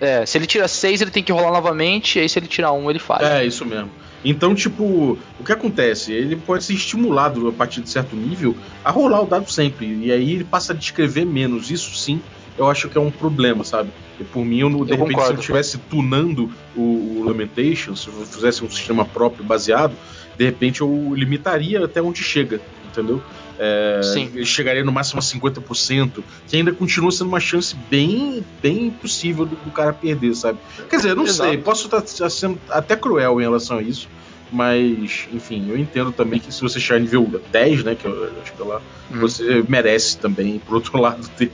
É, 0.00 0.24
se 0.24 0.38
ele 0.38 0.46
tira 0.46 0.68
6, 0.68 1.00
ele 1.00 1.10
tem 1.10 1.22
que 1.22 1.32
rolar 1.32 1.50
novamente, 1.50 2.18
e 2.18 2.22
aí 2.22 2.28
se 2.28 2.38
ele 2.38 2.46
tirar 2.46 2.72
um, 2.72 2.88
ele 2.88 2.98
faz. 2.98 3.22
É, 3.22 3.44
isso 3.44 3.64
mesmo. 3.64 3.90
Então, 4.24 4.54
tipo, 4.54 5.18
o 5.38 5.44
que 5.44 5.52
acontece? 5.52 6.12
Ele 6.12 6.36
pode 6.36 6.64
ser 6.64 6.74
estimulado 6.74 7.48
a 7.48 7.52
partir 7.52 7.80
de 7.80 7.90
certo 7.90 8.16
nível 8.16 8.56
a 8.84 8.90
rolar 8.90 9.22
o 9.22 9.26
dado 9.26 9.50
sempre. 9.50 9.86
E 10.02 10.10
aí 10.10 10.32
ele 10.32 10.44
passa 10.44 10.72
a 10.72 10.76
descrever 10.76 11.24
menos. 11.24 11.70
Isso 11.70 11.96
sim, 11.96 12.20
eu 12.56 12.68
acho 12.68 12.88
que 12.88 12.98
é 12.98 13.00
um 13.00 13.10
problema, 13.10 13.62
sabe? 13.62 13.90
E 14.18 14.24
por 14.24 14.44
mim, 14.44 14.58
eu, 14.58 14.70
de 14.70 14.74
eu 14.92 14.96
repente, 14.96 14.98
concordo. 14.98 15.26
se 15.26 15.32
eu 15.32 15.40
estivesse 15.40 15.78
tunando 15.78 16.50
o, 16.76 16.80
o 17.20 17.24
Lamentation, 17.24 17.94
se 17.94 18.08
eu 18.08 18.14
fizesse 18.26 18.64
um 18.64 18.70
sistema 18.70 19.04
próprio 19.04 19.44
baseado, 19.44 19.94
de 20.36 20.44
repente 20.44 20.80
eu 20.80 21.12
limitaria 21.14 21.84
até 21.84 22.02
onde 22.02 22.22
chega, 22.22 22.60
entendeu? 22.86 23.22
É, 23.60 24.00
chegaria 24.44 24.84
no 24.84 24.92
máximo 24.92 25.18
a 25.18 25.22
50%, 25.22 26.22
que 26.46 26.56
ainda 26.56 26.72
continua 26.72 27.10
sendo 27.10 27.26
uma 27.28 27.40
chance 27.40 27.74
bem, 27.90 28.44
bem 28.62 28.86
impossível 28.86 29.44
do, 29.44 29.56
do 29.56 29.70
cara 29.70 29.92
perder, 29.92 30.34
sabe? 30.34 30.60
Quer 30.88 30.96
dizer, 30.96 31.16
não 31.16 31.24
Exato. 31.24 31.50
sei, 31.50 31.58
posso 31.58 31.86
estar 31.86 32.30
sendo 32.30 32.60
até 32.70 32.94
cruel 32.94 33.40
em 33.40 33.42
relação 33.42 33.78
a 33.78 33.82
isso, 33.82 34.08
mas, 34.50 35.28
enfim, 35.32 35.68
eu 35.68 35.76
entendo 35.76 36.12
também 36.12 36.40
que 36.40 36.52
se 36.52 36.60
você 36.60 36.80
chegar 36.80 37.00
nível 37.00 37.42
10, 37.50 37.84
né, 37.84 37.94
que 37.94 38.06
eu 38.06 38.32
acho 38.40 38.52
que 38.52 38.62
lá, 38.62 38.80
hum. 39.10 39.18
você 39.18 39.64
merece 39.68 40.16
também, 40.18 40.58
por 40.58 40.76
outro 40.76 40.96
lado, 41.00 41.28
ter 41.36 41.50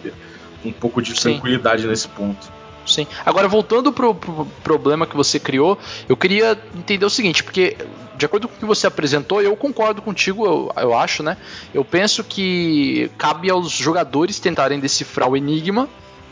um 0.65 0.73
pouco 0.73 1.03
de 1.03 1.15
Sim. 1.15 1.33
tranquilidade 1.33 1.87
nesse 1.87 2.09
ponto. 2.09 2.53
Sim. 2.87 3.07
Agora, 3.25 3.49
voltando 3.49 3.93
pro, 3.93 4.15
pro 4.15 4.47
problema 4.63 5.07
que 5.07 5.17
você 5.17 5.39
criou, 5.41 5.79
eu 6.09 6.17
queria 6.17 6.59
entender 6.75 7.05
o 7.05 7.11
seguinte, 7.11 7.43
porque 7.43 7.77
de 8.17 8.27
acordo 8.27 8.49
com 8.49 8.55
o 8.55 8.59
que 8.59 8.65
você 8.65 8.87
apresentou, 8.87 9.43
eu 9.43 9.57
concordo 9.57 10.01
contigo, 10.01 10.47
eu, 10.47 10.73
eu 10.77 10.95
acho, 10.95 11.23
né? 11.23 11.37
Eu 11.73 11.85
penso 11.85 12.23
que 12.23 13.11
cabe 13.19 13.51
aos 13.51 13.71
jogadores 13.71 14.39
tentarem 14.39 14.79
decifrar 14.79 15.29
o 15.29 15.37
enigma 15.37 15.89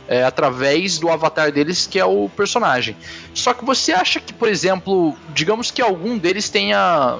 é, 0.07 0.25
através 0.25 0.99
do 0.99 1.09
avatar 1.09 1.51
deles, 1.51 1.87
que 1.87 1.99
é 1.99 2.05
o 2.05 2.29
personagem. 2.29 2.97
Só 3.35 3.53
que 3.53 3.65
você 3.65 3.93
acha 3.93 4.21
que, 4.21 4.33
por 4.33 4.49
exemplo, 4.49 5.17
digamos 5.31 5.71
que 5.71 5.83
algum 5.83 6.19
deles 6.19 6.49
tenha. 6.49 7.19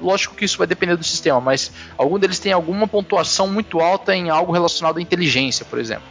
Lógico 0.00 0.34
que 0.34 0.44
isso 0.44 0.58
vai 0.58 0.66
depender 0.66 0.96
do 0.96 1.04
sistema, 1.04 1.40
mas 1.40 1.70
algum 1.96 2.18
deles 2.18 2.38
tenha 2.40 2.56
alguma 2.56 2.88
pontuação 2.88 3.46
muito 3.46 3.80
alta 3.80 4.16
em 4.16 4.30
algo 4.30 4.52
relacionado 4.52 4.98
à 4.98 5.02
inteligência, 5.02 5.64
por 5.64 5.78
exemplo. 5.78 6.04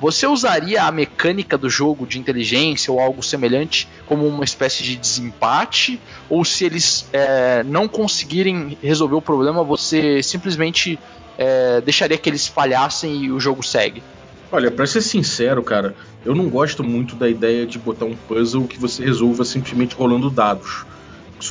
Você 0.00 0.26
usaria 0.26 0.82
a 0.82 0.90
mecânica 0.90 1.56
do 1.56 1.70
jogo 1.70 2.06
de 2.06 2.18
inteligência 2.18 2.92
ou 2.92 3.00
algo 3.00 3.22
semelhante 3.22 3.88
como 4.06 4.26
uma 4.26 4.44
espécie 4.44 4.82
de 4.82 4.96
desempate? 4.96 6.00
Ou 6.28 6.44
se 6.44 6.64
eles 6.64 7.08
é, 7.12 7.62
não 7.64 7.86
conseguirem 7.86 8.76
resolver 8.82 9.14
o 9.14 9.22
problema, 9.22 9.62
você 9.62 10.22
simplesmente 10.22 10.98
é, 11.38 11.80
deixaria 11.80 12.18
que 12.18 12.28
eles 12.28 12.46
falhassem 12.46 13.24
e 13.24 13.32
o 13.32 13.38
jogo 13.38 13.62
segue? 13.62 14.02
Olha, 14.50 14.70
para 14.70 14.86
ser 14.86 15.00
sincero, 15.00 15.62
cara, 15.62 15.94
eu 16.24 16.34
não 16.34 16.48
gosto 16.48 16.84
muito 16.84 17.16
da 17.16 17.28
ideia 17.28 17.66
de 17.66 17.78
botar 17.78 18.04
um 18.04 18.14
puzzle 18.14 18.66
que 18.66 18.78
você 18.78 19.04
resolva 19.04 19.44
simplesmente 19.44 19.94
rolando 19.94 20.30
dados. 20.30 20.84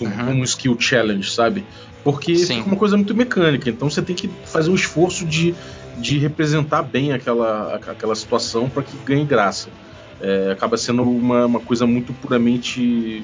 Uhum. 0.01 0.39
Um 0.39 0.43
skill 0.43 0.77
challenge, 0.79 1.29
sabe? 1.29 1.65
Porque 2.03 2.35
Sim. 2.35 2.57
fica 2.57 2.67
uma 2.67 2.77
coisa 2.77 2.95
muito 2.95 3.13
mecânica. 3.13 3.69
Então 3.69 3.89
você 3.89 4.01
tem 4.01 4.15
que 4.15 4.29
fazer 4.45 4.69
um 4.69 4.75
esforço 4.75 5.25
de 5.25 5.53
de 5.97 6.17
representar 6.17 6.81
bem 6.83 7.13
aquela, 7.13 7.75
aquela 7.75 8.15
situação 8.15 8.69
para 8.69 8.83
que 8.83 8.95
ganhe 9.05 9.25
graça. 9.25 9.69
É, 10.21 10.51
acaba 10.51 10.77
sendo 10.77 11.03
uma, 11.03 11.45
uma 11.45 11.59
coisa 11.59 11.85
muito 11.85 12.13
puramente 12.13 13.23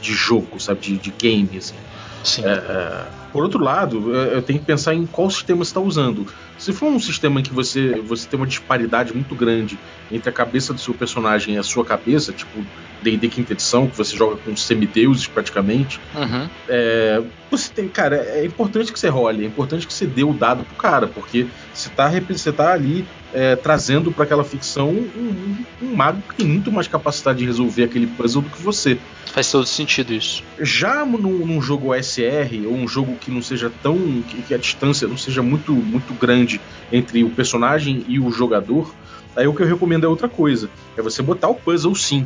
de 0.00 0.12
jogo, 0.12 0.58
sabe? 0.60 0.80
De, 0.80 0.98
de 0.98 1.10
game, 1.10 1.56
assim. 1.56 1.74
Sim. 2.22 2.44
É, 2.44 2.52
é, 2.52 3.04
por 3.32 3.42
outro 3.42 3.62
lado, 3.62 4.14
eu 4.14 4.40
tenho 4.42 4.58
que 4.58 4.64
pensar 4.64 4.94
em 4.94 5.06
qual 5.06 5.28
sistema 5.28 5.64
você 5.64 5.70
está 5.70 5.80
usando. 5.80 6.26
Se 6.64 6.72
for 6.72 6.90
um 6.90 6.98
sistema 6.98 7.40
em 7.40 7.42
que 7.42 7.52
você, 7.52 8.00
você 8.00 8.26
tem 8.26 8.40
uma 8.40 8.46
disparidade 8.46 9.12
muito 9.12 9.34
grande 9.34 9.78
entre 10.10 10.30
a 10.30 10.32
cabeça 10.32 10.72
do 10.72 10.80
seu 10.80 10.94
personagem 10.94 11.56
e 11.56 11.58
a 11.58 11.62
sua 11.62 11.84
cabeça, 11.84 12.32
tipo 12.32 12.64
D&D 13.02 13.28
quinta 13.28 13.52
edição, 13.52 13.86
que 13.86 13.94
você 13.94 14.16
joga 14.16 14.36
com 14.36 14.56
semideuses 14.56 15.26
praticamente. 15.26 16.00
Uhum. 16.14 16.48
É, 16.66 17.22
você 17.50 17.70
tem, 17.70 17.86
cara, 17.86 18.16
é 18.16 18.46
importante 18.46 18.90
que 18.90 18.98
você 18.98 19.10
role, 19.10 19.44
é 19.44 19.46
importante 19.46 19.86
que 19.86 19.92
você 19.92 20.06
dê 20.06 20.24
o 20.24 20.32
dado 20.32 20.64
pro 20.64 20.74
cara, 20.76 21.06
porque 21.06 21.46
você 21.74 21.90
tá, 21.90 22.10
você 22.10 22.50
tá 22.50 22.72
ali 22.72 23.04
é, 23.34 23.56
trazendo 23.56 24.10
para 24.10 24.24
aquela 24.24 24.42
ficção 24.42 24.88
um, 24.88 25.10
um, 25.16 25.56
um, 25.82 25.94
mago 25.94 26.22
que 26.30 26.36
tem 26.36 26.46
muito 26.46 26.72
mais 26.72 26.88
capacidade 26.88 27.40
de 27.40 27.44
resolver 27.44 27.84
aquele 27.84 28.06
puzzle 28.06 28.40
do 28.40 28.48
que 28.48 28.62
você. 28.62 28.98
Faz 29.34 29.50
todo 29.50 29.66
sentido 29.66 30.14
isso. 30.14 30.44
Já 30.60 31.04
num, 31.04 31.44
num 31.44 31.60
jogo 31.60 31.92
OSR, 31.92 32.68
ou 32.68 32.74
um 32.74 32.86
jogo 32.86 33.16
que 33.16 33.32
não 33.32 33.42
seja 33.42 33.68
tão. 33.82 33.96
Que, 34.28 34.42
que, 34.42 34.54
a 34.54 34.56
distância 34.56 35.08
não 35.08 35.18
seja 35.18 35.42
muito, 35.42 35.72
muito 35.72 36.14
grande 36.14 36.60
entre 36.92 37.24
o 37.24 37.30
personagem 37.30 38.04
e 38.06 38.20
o 38.20 38.30
jogador, 38.30 38.94
aí 39.34 39.48
o 39.48 39.52
que 39.52 39.60
eu 39.60 39.66
recomendo 39.66 40.06
é 40.06 40.08
outra 40.08 40.28
coisa. 40.28 40.70
É 40.96 41.02
você 41.02 41.20
botar 41.20 41.48
o 41.48 41.54
puzzle 41.56 41.96
sim. 41.96 42.24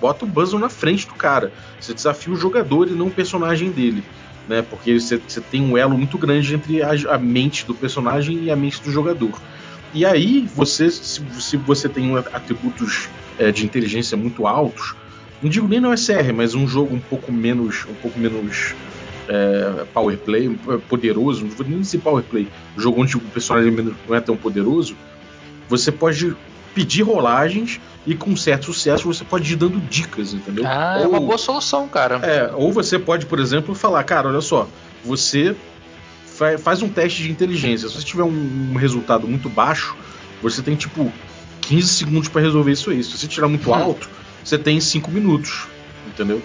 Bota 0.00 0.24
o 0.24 0.28
puzzle 0.28 0.58
na 0.58 0.68
frente 0.68 1.06
do 1.06 1.14
cara. 1.14 1.52
Você 1.78 1.94
desafia 1.94 2.34
o 2.34 2.36
jogador 2.36 2.88
e 2.88 2.90
não 2.90 3.06
o 3.06 3.10
personagem 3.12 3.70
dele 3.70 4.02
né? 4.48 4.62
Porque 4.62 4.98
você, 4.98 5.18
você 5.18 5.40
tem 5.40 5.60
um 5.60 5.76
elo 5.76 5.96
muito 5.96 6.18
grande 6.18 6.54
entre 6.54 6.82
a, 6.82 6.90
a, 7.10 7.18
mente 7.18 7.66
do 7.66 7.74
personagem 7.74 8.44
e 8.44 8.50
a 8.50 8.56
mente 8.56 8.82
do 8.82 8.90
jogador. 8.90 9.38
E 9.92 10.04
aí, 10.04 10.48
você, 10.54 10.90
se, 10.90 11.22
se 11.38 11.56
você 11.56 11.88
tem 11.88 12.16
atributos 12.16 13.08
é, 13.38 13.52
de 13.52 13.64
inteligência 13.64 14.16
muito 14.16 14.46
altos, 14.46 14.96
não 15.42 15.50
digo 15.50 15.68
nem 15.68 15.80
no 15.80 15.96
SR, 15.96 16.32
mas 16.34 16.54
um 16.54 16.66
jogo 16.66 16.94
um 16.94 17.00
pouco 17.00 17.32
menos, 17.32 17.86
um 17.88 17.94
pouco 17.94 18.18
menos 18.18 18.74
é, 19.28 19.84
power 19.92 20.16
play, 20.18 20.48
poderoso, 20.88 21.44
não 21.44 21.50
vou 21.50 21.66
nem 21.66 21.80
dizer 21.80 21.98
power 21.98 22.22
play, 22.22 22.48
um 22.76 22.80
jogo 22.80 23.02
onde 23.02 23.16
o 23.16 23.20
personagem 23.20 23.70
não 23.70 24.14
é 24.14 24.20
tão 24.20 24.36
poderoso, 24.36 24.96
você 25.68 25.92
pode 25.92 26.34
pedir 26.74 27.02
rolagens 27.02 27.80
e 28.06 28.14
com 28.14 28.34
certo 28.36 28.66
sucesso 28.66 29.04
você 29.04 29.24
pode 29.24 29.52
ir 29.52 29.56
dando 29.56 29.78
dicas, 29.88 30.32
entendeu? 30.32 30.64
Ah, 30.66 30.96
ou, 30.98 31.04
é 31.04 31.06
uma 31.06 31.20
boa 31.20 31.38
solução, 31.38 31.88
cara. 31.88 32.16
É, 32.16 32.52
ou 32.54 32.72
você 32.72 32.98
pode, 32.98 33.26
por 33.26 33.38
exemplo, 33.38 33.74
falar, 33.74 34.02
cara, 34.04 34.28
olha 34.28 34.40
só, 34.40 34.68
você 35.04 35.54
faz 36.58 36.82
um 36.82 36.88
teste 36.88 37.22
de 37.22 37.30
inteligência. 37.30 37.88
Se 37.88 37.94
você 37.94 38.04
tiver 38.04 38.22
um, 38.22 38.70
um 38.72 38.76
resultado 38.76 39.26
muito 39.26 39.48
baixo, 39.48 39.96
você 40.40 40.62
tem 40.62 40.76
tipo 40.76 41.12
15 41.62 41.88
segundos 41.88 42.28
para 42.28 42.40
resolver 42.40 42.72
isso 42.72 42.90
aí. 42.90 43.02
Se 43.02 43.18
você 43.18 43.26
tirar 43.26 43.48
muito 43.48 43.70
hum. 43.70 43.74
alto, 43.74 44.08
você 44.48 44.58
tem 44.58 44.80
5 44.80 45.10
minutos, 45.10 45.66
entendeu? 46.06 46.42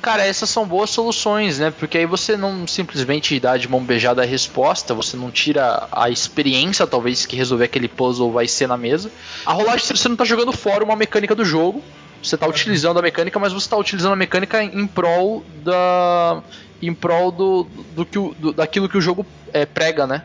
Cara, 0.00 0.24
essas 0.24 0.48
são 0.48 0.66
boas 0.66 0.88
soluções, 0.88 1.58
né? 1.58 1.70
Porque 1.70 1.98
aí 1.98 2.06
você 2.06 2.34
não 2.34 2.66
simplesmente 2.66 3.38
dá 3.38 3.58
de 3.58 3.68
mão 3.68 3.84
beijada 3.84 4.22
a 4.22 4.24
resposta, 4.24 4.94
você 4.94 5.14
não 5.14 5.30
tira 5.30 5.86
a 5.92 6.08
experiência, 6.08 6.86
talvez, 6.86 7.26
que 7.26 7.36
resolver 7.36 7.64
aquele 7.64 7.86
puzzle 7.86 8.32
vai 8.32 8.48
ser 8.48 8.66
na 8.66 8.78
mesa. 8.78 9.10
A 9.44 9.52
rolagem 9.52 9.84
você 9.86 10.08
não 10.08 10.16
tá 10.16 10.24
jogando 10.24 10.52
fora 10.52 10.82
uma 10.82 10.96
mecânica 10.96 11.34
do 11.34 11.44
jogo, 11.44 11.82
você 12.22 12.36
tá 12.36 12.46
utilizando 12.46 12.98
a 12.98 13.02
mecânica, 13.02 13.38
mas 13.38 13.52
você 13.52 13.68
tá 13.68 13.76
utilizando 13.76 14.14
a 14.14 14.16
mecânica 14.16 14.62
em 14.62 14.86
prol 14.86 15.44
da. 15.62 16.42
em 16.80 16.94
prol 16.94 17.30
do, 17.30 17.66
do, 17.94 18.04
do, 18.04 18.36
do 18.38 18.52
daquilo 18.54 18.88
que 18.88 18.96
o 18.96 19.00
jogo 19.02 19.26
é, 19.52 19.66
prega, 19.66 20.06
né? 20.06 20.22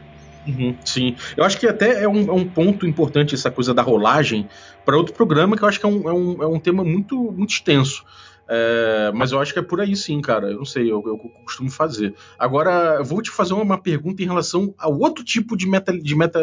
Uhum, 0.47 0.77
sim, 0.85 1.15
eu 1.35 1.43
acho 1.43 1.59
que 1.59 1.67
até 1.67 2.03
é 2.03 2.07
um, 2.07 2.29
é 2.29 2.33
um 2.33 2.47
ponto 2.47 2.85
importante 2.85 3.33
essa 3.33 3.49
coisa 3.49 3.73
da 3.73 3.81
rolagem 3.81 4.47
para 4.85 4.95
outro 4.95 5.13
programa 5.13 5.57
que 5.57 5.63
eu 5.63 5.67
acho 5.67 5.79
que 5.79 5.85
é 5.85 5.89
um, 5.89 6.09
é 6.09 6.13
um, 6.13 6.43
é 6.43 6.47
um 6.47 6.59
tema 6.59 6.83
muito, 6.83 7.15
muito 7.31 7.51
extenso. 7.51 8.03
É, 8.47 9.11
mas 9.13 9.31
eu 9.31 9.39
acho 9.39 9.51
que 9.53 9.59
é 9.59 9.61
por 9.61 9.81
aí 9.81 9.95
sim, 9.95 10.21
cara. 10.21 10.51
Eu 10.51 10.57
não 10.57 10.65
sei, 10.65 10.83
eu, 10.83 11.03
eu 11.05 11.17
costumo 11.43 11.71
fazer. 11.71 12.13
Agora, 12.37 12.97
eu 12.99 13.03
vou 13.03 13.21
te 13.21 13.31
fazer 13.31 13.53
uma 13.53 13.77
pergunta 13.77 14.21
em 14.21 14.27
relação 14.27 14.73
ao 14.77 14.97
outro 14.99 15.23
tipo 15.23 15.57
de 15.57 15.67
meta, 15.67 15.97
de 15.97 16.15
meta, 16.15 16.39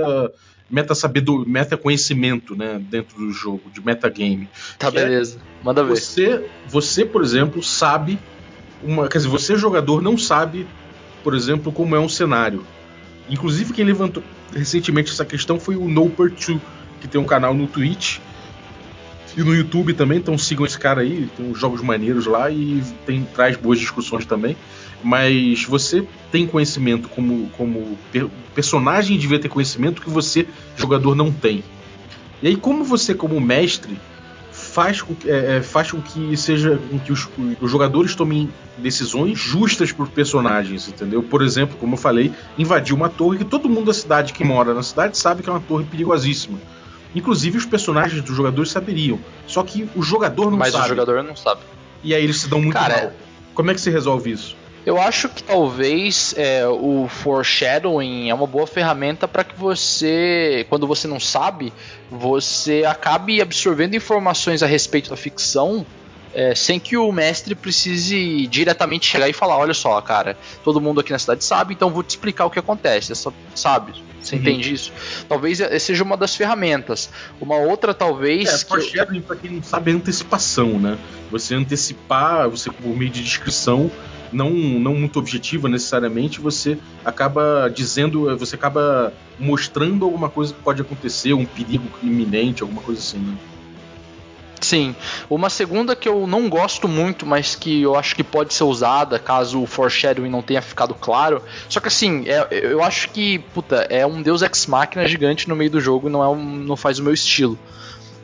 meta 0.69 0.95
sabedoria, 0.95 1.51
meta 1.51 1.77
conhecimento, 1.77 2.57
né, 2.57 2.81
dentro 2.81 3.17
do 3.17 3.31
jogo, 3.31 3.71
de 3.71 3.85
metagame. 3.85 4.49
Tá, 4.79 4.89
é 4.89 4.91
beleza. 4.91 5.39
É 5.39 5.65
Manda 5.65 5.85
ver. 5.85 5.91
Você, 5.91 6.51
você, 6.67 7.05
por 7.05 7.23
exemplo, 7.23 7.63
sabe 7.63 8.19
uma, 8.83 9.09
quer 9.09 9.19
dizer, 9.19 9.29
você 9.29 9.57
jogador 9.57 10.03
não 10.03 10.19
sabe, 10.19 10.67
por 11.23 11.35
exemplo, 11.35 11.73
como 11.73 11.95
é 11.95 12.01
um 12.01 12.09
cenário. 12.09 12.67
Inclusive 13.29 13.73
quem 13.73 13.85
levantou 13.85 14.23
recentemente 14.55 15.11
essa 15.11 15.25
questão 15.25 15.59
foi 15.59 15.77
o 15.77 15.85
Noper2, 15.85 16.61
que 17.01 17.09
tem 17.09 17.21
um 17.21 17.25
canal 17.25 17.55
no 17.55 17.67
Twitch 17.67 18.19
e 19.37 19.43
no 19.43 19.55
YouTube 19.55 19.95
também, 19.95 20.19
então 20.19 20.37
sigam 20.37 20.67
esse 20.67 20.79
cara 20.79 21.01
aí, 21.01 21.29
tem 21.37 21.51
uns 21.51 21.59
jogos 21.59 21.81
maneiros 21.81 22.27
lá 22.27 22.51
e 22.51 22.83
tem, 23.07 23.25
traz 23.35 23.57
boas 23.57 23.79
discussões 23.79 24.27
também. 24.27 24.57
Mas 25.03 25.65
você 25.65 26.07
tem 26.31 26.47
conhecimento 26.47 27.09
como, 27.09 27.49
como 27.57 27.99
personagem 28.55 29.19
devia 29.19 29.39
ter 29.39 29.49
conhecimento 29.49 30.01
que 30.01 30.11
você, 30.11 30.47
jogador, 30.77 31.15
não 31.15 31.33
tem. 31.33 31.65
E 32.41 32.49
aí, 32.49 32.57
como 32.57 32.85
você, 32.85 33.15
como 33.15 33.41
mestre, 33.41 33.99
faz 34.73 35.03
com, 35.03 35.15
é, 35.27 35.59
é 35.59 35.63
faz 35.63 35.91
com 35.91 36.01
que 36.01 36.35
seja 36.35 36.81
com 36.91 36.99
que 36.99 37.13
os, 37.13 37.29
os 37.61 37.71
jogadores 37.71 38.15
tomem 38.15 38.49
decisões 38.79 39.39
justas 39.39 39.93
para 39.93 40.05
os 40.05 40.09
personagens, 40.09 40.89
entendeu? 40.89 41.23
Por 41.23 41.43
exemplo, 41.43 41.77
como 41.79 41.93
eu 41.93 41.99
falei, 41.99 42.33
invadir 42.57 42.95
uma 42.95 43.11
torre 43.11 43.39
que 43.39 43.45
todo 43.45 43.69
mundo 43.69 43.87
da 43.87 43.95
cidade 43.95 44.33
que 44.33 44.43
mora 44.43 44.73
na 44.73 44.83
cidade 44.83 45.19
sabe 45.19 45.43
que 45.43 45.51
é 45.51 45.53
uma 45.53 45.61
torre 45.61 45.85
perigosíssima. 45.85 46.59
Inclusive 47.15 47.59
os 47.59 47.67
personagens 47.67 48.23
dos 48.23 48.35
jogadores 48.35 48.71
saberiam. 48.71 49.19
Só 49.47 49.63
que 49.63 49.87
o 49.95 50.03
jogador 50.03 50.51
não 50.51 50.57
Mas 50.57 50.73
sabe. 50.73 50.85
Mas 50.85 50.93
o 50.93 50.95
jogador 50.95 51.23
não 51.23 51.37
sabe. 51.37 51.61
E 52.03 52.15
aí 52.15 52.25
eles 52.25 52.41
se 52.41 52.49
dão 52.49 52.59
muito 52.59 52.73
Cara, 52.73 52.97
mal. 52.97 53.13
Como 53.53 53.71
é 53.71 53.75
que 53.75 53.81
se 53.81 53.91
resolve 53.91 54.31
isso? 54.31 54.57
Eu 54.85 55.01
acho 55.01 55.29
que 55.29 55.43
talvez 55.45 56.35
é, 56.37 56.67
o 56.67 57.07
foreshadowing 57.09 58.29
é 58.29 58.35
uma 58.35 58.49
boa 58.49 58.67
ferramenta 58.67 59.29
para 59.29 59.45
que 59.45 59.57
você, 59.57 60.67
quando 60.69 60.89
você 60.89 61.07
não 61.07 61.21
sabe, 61.21 61.73
você 62.11 62.85
acabe 62.85 63.41
absorvendo 63.41 63.95
informações 63.95 64.61
a 64.61 64.67
respeito 64.67 65.11
da 65.11 65.17
ficção 65.17 65.87
é, 66.35 66.55
sem 66.55 66.81
que 66.81 66.97
o 66.97 67.11
mestre 67.13 67.55
precise 67.55 68.47
diretamente 68.47 69.07
chegar 69.07 69.29
e 69.29 69.33
falar: 69.33 69.57
olha 69.57 69.75
só, 69.75 70.01
cara, 70.01 70.37
todo 70.65 70.81
mundo 70.81 71.01
aqui 71.01 71.13
na 71.13 71.19
cidade 71.19 71.45
sabe, 71.45 71.75
então 71.75 71.91
vou 71.91 72.03
te 72.03 72.11
explicar 72.11 72.47
o 72.47 72.51
que 72.51 72.59
acontece. 72.59 73.13
Essa, 73.13 73.33
sabe? 73.55 73.93
Você 74.21 74.37
uhum. 74.37 74.41
entende 74.41 74.73
isso? 74.73 74.93
Talvez 75.29 75.59
seja 75.81 76.05
uma 76.05 76.17
das 76.17 76.35
ferramentas. 76.35 77.11
Uma 77.41 77.57
outra, 77.57 77.93
talvez. 77.93 78.49
É, 78.49 78.67
foreshadowing, 78.67 79.19
eu... 79.19 79.23
para 79.23 79.37
quem 79.37 79.51
não 79.51 79.63
sabe, 79.63 79.91
é 79.91 79.95
antecipação, 79.95 80.79
né? 80.79 80.97
Você 81.31 81.55
antecipar, 81.55 82.49
você 82.49 82.71
por 82.71 82.97
meio 82.97 83.11
de 83.11 83.23
descrição, 83.23 83.91
não, 84.33 84.51
não 84.51 84.95
muito 84.95 85.19
objetiva 85.19 85.69
necessariamente, 85.69 86.41
você 86.41 86.79
acaba 87.05 87.69
dizendo, 87.69 88.37
você 88.39 88.55
acaba 88.55 89.13
mostrando 89.39 90.05
alguma 90.05 90.29
coisa 90.29 90.55
que 90.55 90.61
pode 90.61 90.81
acontecer, 90.81 91.33
um 91.33 91.45
perigo 91.45 91.85
iminente, 92.03 92.63
alguma 92.63 92.83
coisa 92.83 93.01
assim, 93.01 93.19
né? 93.19 93.37
Sim. 94.63 94.95
Uma 95.29 95.51
segunda 95.51 95.97
que 95.97 96.09
eu 96.09 96.27
não 96.27 96.49
gosto 96.49 96.87
muito, 96.87 97.27
mas 97.27 97.55
que 97.55 97.83
eu 97.83 97.97
acho 97.97 98.15
que 98.15 98.23
pode 98.23 98.55
ser 98.55 98.65
usada 98.65 99.19
caso 99.19 99.61
o 99.61 99.67
foreshadowing 99.67 100.29
não 100.29 100.41
tenha 100.41 100.63
ficado 100.63 100.95
claro. 100.95 101.43
Só 101.69 101.81
que 101.81 101.89
assim, 101.89 102.25
é, 102.27 102.47
eu 102.51 102.83
acho 102.83 103.11
que, 103.11 103.41
puta, 103.53 103.87
é 103.91 104.07
um 104.07 104.23
Deus 104.23 104.41
Ex 104.41 104.67
Machina 104.67 105.07
gigante 105.07 105.49
no 105.49 105.57
meio 105.57 105.71
do 105.71 105.81
jogo 105.81 106.09
não, 106.09 106.23
é 106.23 106.29
um, 106.29 106.45
não 106.45 106.77
faz 106.77 106.99
o 106.99 107.03
meu 107.03 107.13
estilo. 107.13 107.59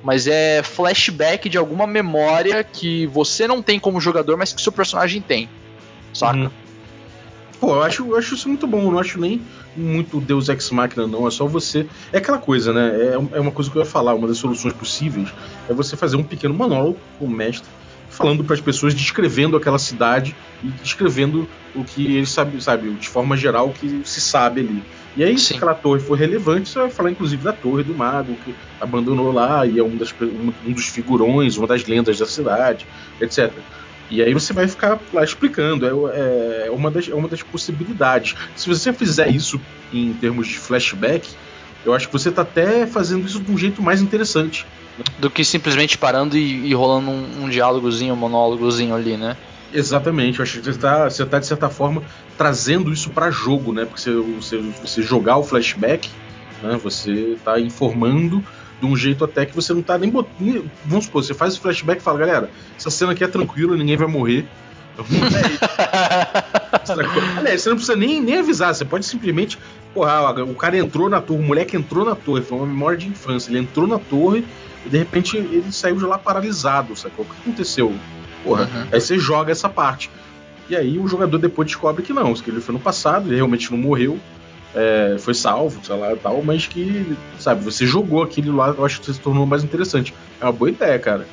Mas 0.03 0.29
é 0.29 0.63
flashback 0.63 1.49
de 1.49 1.59
alguma 1.59 1.87
memória 1.87 2.63
que 2.63 3.07
você 3.07 3.49
não 3.49 3.61
tem 3.61 3.81
como 3.81 4.01
jogador, 4.01 4.37
mas 4.37 4.53
que 4.53 4.63
seu 4.63 4.71
personagem 4.71 5.21
tem. 5.21 5.49
Saca? 6.15 6.39
Uhum. 6.39 6.51
Pô, 7.61 7.75
eu 7.75 7.83
acho, 7.83 8.07
eu 8.07 8.17
acho 8.17 8.35
isso 8.35 8.49
muito 8.49 8.67
bom. 8.67 8.83
Eu 8.83 8.93
não 8.93 8.99
acho 8.99 9.21
nem 9.21 9.41
muito 9.77 10.21
Deus 10.21 10.49
Ex 10.49 10.71
Machina, 10.71 11.07
não. 11.07 11.27
É 11.27 11.31
só 11.31 11.47
você. 11.47 11.87
É 12.13 12.19
aquela 12.19 12.39
coisa, 12.39 12.73
né? 12.73 12.91
É, 12.91 13.37
é 13.37 13.41
uma 13.41 13.51
coisa 13.51 13.71
que 13.71 13.77
eu 13.77 13.83
ia 13.83 13.89
falar. 13.89 14.15
Uma 14.15 14.29
das 14.29 14.39
soluções 14.39 14.73
possíveis 14.75 15.29
é 15.69 15.75
você 15.75 15.97
fazer 15.97 16.17
um 16.17 16.23
pequeno 16.23 16.55
manual 16.55 16.97
com 17.19 17.25
o 17.25 17.31
mestre, 17.31 17.69
falando 18.09 18.45
para 18.45 18.55
as 18.55 18.61
pessoas, 18.61 18.95
descrevendo 18.95 19.57
aquela 19.57 19.79
cidade 19.79 20.35
e 20.63 20.69
descrevendo 20.69 21.49
o 21.75 21.85
que 21.85 22.17
eles 22.17 22.31
sabem, 22.31 22.61
sabe, 22.61 22.91
de 22.91 23.09
forma 23.09 23.37
geral, 23.37 23.69
o 23.69 23.73
que 23.73 24.03
se 24.05 24.21
sabe 24.21 24.61
ali. 24.61 24.83
E 25.17 25.25
aí, 25.25 25.37
Sim. 25.39 25.45
se 25.47 25.55
aquela 25.55 25.75
torre 25.75 26.01
for 26.01 26.17
relevante, 26.17 26.69
você 26.69 26.79
vai 26.79 26.91
falar 26.91 27.11
inclusive 27.11 27.43
da 27.43 27.53
torre 27.53 27.83
do 27.83 27.95
mago 27.95 28.37
que 28.45 28.55
abandonou 28.81 29.33
lá 29.33 29.67
e 29.67 29.79
é 29.79 29.83
um, 29.83 29.97
das, 29.97 30.15
um, 30.21 30.53
um 30.67 30.73
dos 30.73 30.87
figurões, 30.87 31.57
uma 31.57 31.67
das 31.67 31.85
lendas 31.87 32.19
da 32.19 32.27
cidade, 32.27 32.87
etc. 33.21 33.53
E 34.11 34.23
aí 34.23 34.33
você 34.33 34.53
vai 34.53 34.67
ficar 34.67 34.99
lá 35.13 35.23
explicando. 35.23 35.87
É, 35.87 36.67
é, 36.67 36.71
uma, 36.71 36.91
das, 36.91 37.09
é 37.09 37.15
uma 37.15 37.29
das 37.29 37.43
possibilidades. 37.43 38.35
Se 38.57 38.69
você 38.69 38.93
fizer 38.93 39.29
isso 39.29 39.61
em 39.93 40.13
termos 40.15 40.49
de 40.49 40.59
flashback, 40.59 41.29
eu 41.85 41.95
acho 41.95 42.07
que 42.07 42.13
você 42.13 42.29
está 42.29 42.43
até 42.43 42.87
fazendo 42.87 43.27
isso 43.27 43.41
de 43.41 43.51
um 43.51 43.59
jeito 43.59 43.83
mais 43.83 44.01
interessante. 44.01 44.67
Né? 44.99 45.05
Do 45.19 45.31
que 45.31 45.45
simplesmente 45.45 45.97
parando 45.97 46.37
e, 46.37 46.69
e 46.69 46.75
rolando 46.75 47.11
um, 47.11 47.45
um 47.45 47.49
diálogozinho, 47.49 48.15
um 48.15 48.17
monólogozinho 48.17 48.95
ali, 48.95 49.17
né? 49.17 49.37
Exatamente, 49.73 50.39
eu 50.39 50.43
acho 50.43 50.59
que 50.59 50.65
você 50.65 50.71
está, 50.71 51.05
você 51.11 51.27
tá, 51.27 51.39
de 51.39 51.47
certa 51.47 51.69
forma, 51.69 52.03
trazendo 52.39 52.91
isso 52.91 53.11
para 53.11 53.31
jogo, 53.31 53.73
né? 53.73 53.85
Porque 53.85 54.01
você, 54.01 54.17
você, 54.17 54.57
você 54.83 55.03
jogar 55.03 55.37
o 55.37 55.45
flashback, 55.45 56.09
né? 56.63 56.79
você 56.83 57.35
está 57.35 57.61
informando 57.61 58.43
de 58.81 58.87
um 58.87 58.97
jeito 58.97 59.25
até 59.25 59.45
que 59.45 59.55
você 59.55 59.75
não 59.75 59.83
tá 59.83 59.99
nem 59.99 60.11
botando. 60.11 60.71
Vamos 60.85 61.07
supor, 61.07 61.25
você 61.25 61.35
faz 61.35 61.57
o 61.57 61.61
flashback 61.61 62.01
e 62.01 62.05
fala, 62.05 62.19
galera, 62.19 62.51
essa 62.77 62.91
cena 62.91 63.13
aqui 63.13 63.25
é 63.25 63.29
tranquila, 63.29 63.77
ninguém 63.77 63.97
vai 63.97 64.07
morrer. 64.07 64.47
Aliás, 67.39 67.63
você 67.63 67.69
não 67.69 67.77
precisa 67.77 67.97
nem, 67.97 68.21
nem 68.21 68.39
avisar, 68.39 68.75
você 68.75 68.85
pode 68.85 69.07
simplesmente. 69.07 69.59
porra, 69.95 70.43
o 70.43 70.55
cara 70.55 70.77
entrou 70.77 71.09
na 71.09 71.21
torre, 71.21 71.41
o 71.41 71.43
moleque 71.43 71.77
entrou 71.77 72.05
na 72.05 72.17
torre, 72.17 72.43
foi 72.43 72.59
uma 72.59 72.67
memória 72.67 72.99
de 72.99 73.07
infância. 73.07 73.51
Ele 73.51 73.61
entrou 73.61 73.87
na 73.87 73.99
torre 73.99 74.45
e 74.85 74.89
de 74.89 74.99
repente 74.99 75.37
ele 75.37 75.71
saiu 75.71 75.97
de 75.97 76.05
lá 76.05 76.19
paralisado, 76.19 76.97
sacou? 76.97 77.25
O 77.25 77.29
que 77.29 77.35
aconteceu? 77.43 77.95
Porra, 78.43 78.63
uhum. 78.63 78.89
aí 78.93 79.01
você 79.01 79.19
joga 79.19 79.53
essa 79.53 79.69
parte. 79.69 80.11
E 80.69 80.77
aí 80.77 80.99
o 80.99 81.09
jogador 81.09 81.39
depois 81.39 81.67
descobre 81.67 82.03
que 82.03 82.13
não, 82.13 82.35
que 82.35 82.51
ele 82.51 82.61
foi 82.61 82.75
no 82.75 82.81
passado, 82.81 83.29
ele 83.29 83.37
realmente 83.37 83.71
não 83.71 83.79
morreu, 83.79 84.19
é, 84.75 85.17
foi 85.19 85.35
salvo, 85.35 85.85
sei 85.85 85.97
lá 85.97 86.15
tal, 86.17 86.43
mas 86.43 86.67
que, 86.67 87.17
sabe, 87.39 87.65
você 87.65 87.87
jogou 87.87 88.23
aquele 88.23 88.51
lá, 88.51 88.69
eu 88.69 88.85
acho 88.85 89.01
que 89.01 89.13
se 89.13 89.21
tornou 89.21 89.47
mais 89.47 89.65
interessante. 89.65 90.15
É 90.41 90.45
uma 90.45 90.53
boa 90.53 90.71
ideia, 90.71 90.99
cara. 90.99 91.27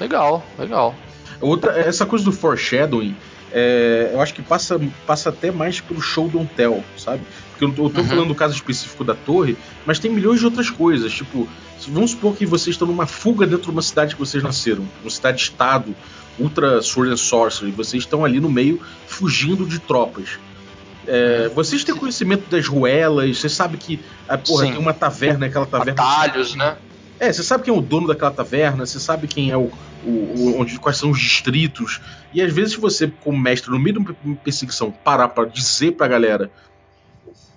Legal, 0.00 0.44
legal. 0.58 0.94
Outra, 1.40 1.78
essa 1.78 2.04
coisa 2.04 2.24
do 2.24 2.32
foreshadowing, 2.32 3.16
é, 3.52 4.10
eu 4.12 4.20
acho 4.20 4.34
que 4.34 4.42
passa, 4.42 4.80
passa 5.06 5.30
até 5.30 5.50
mais 5.50 5.80
pelo 5.80 6.00
show 6.00 6.28
don't 6.28 6.50
tell, 6.54 6.84
sabe? 6.96 7.22
Porque 7.50 7.64
eu, 7.64 7.84
eu 7.84 7.90
tô 7.90 8.00
uhum. 8.00 8.06
falando 8.06 8.28
do 8.28 8.34
caso 8.34 8.54
específico 8.54 9.04
da 9.04 9.14
torre, 9.14 9.56
mas 9.86 9.98
tem 9.98 10.10
milhões 10.10 10.40
de 10.40 10.44
outras 10.44 10.70
coisas. 10.70 11.12
Tipo, 11.12 11.48
vamos 11.88 12.12
supor 12.12 12.34
que 12.36 12.46
vocês 12.46 12.74
estão 12.74 12.86
numa 12.86 13.06
fuga 13.06 13.46
dentro 13.46 13.66
de 13.66 13.70
uma 13.70 13.82
cidade 13.82 14.14
que 14.14 14.20
vocês 14.20 14.42
nasceram, 14.42 14.86
uma 15.02 15.10
cidade-estado, 15.10 15.94
ultra 16.38 16.80
sword 16.82 17.12
and 17.12 17.16
sorcery, 17.16 17.70
vocês 17.70 18.02
estão 18.02 18.24
ali 18.24 18.40
no 18.40 18.50
meio 18.50 18.80
fugindo 19.06 19.66
de 19.66 19.78
tropas. 19.78 20.38
É, 21.12 21.48
vocês 21.48 21.82
têm 21.82 21.96
conhecimento 21.96 22.48
das 22.48 22.68
ruelas, 22.68 23.38
você 23.38 23.48
sabe 23.48 23.76
que 23.76 23.98
a 24.28 24.38
porra 24.38 24.66
Sim. 24.66 24.72
tem 24.72 24.80
uma 24.80 24.94
taverna, 24.94 25.46
aquela 25.46 25.66
taverna. 25.66 26.00
Atalhos, 26.00 26.54
né? 26.54 26.76
É, 27.18 27.32
você 27.32 27.42
sabe 27.42 27.64
quem 27.64 27.74
é 27.74 27.76
o 27.76 27.80
dono 27.80 28.06
daquela 28.06 28.30
taverna, 28.30 28.86
você 28.86 29.00
sabe 29.00 29.26
quem 29.26 29.50
é 29.50 29.56
o, 29.56 29.72
o, 30.04 30.08
o, 30.08 30.60
onde, 30.60 30.78
quais 30.78 30.96
são 30.96 31.10
os 31.10 31.18
distritos. 31.18 32.00
E 32.32 32.40
às 32.40 32.52
vezes 32.52 32.76
você, 32.76 33.12
como 33.24 33.36
mestre, 33.36 33.72
no 33.72 33.78
meio 33.80 33.98
de 33.98 34.06
uma 34.24 34.36
perseguição, 34.36 34.92
parar 34.92 35.28
para 35.28 35.48
dizer 35.48 35.92
pra 35.92 36.06
galera 36.06 36.48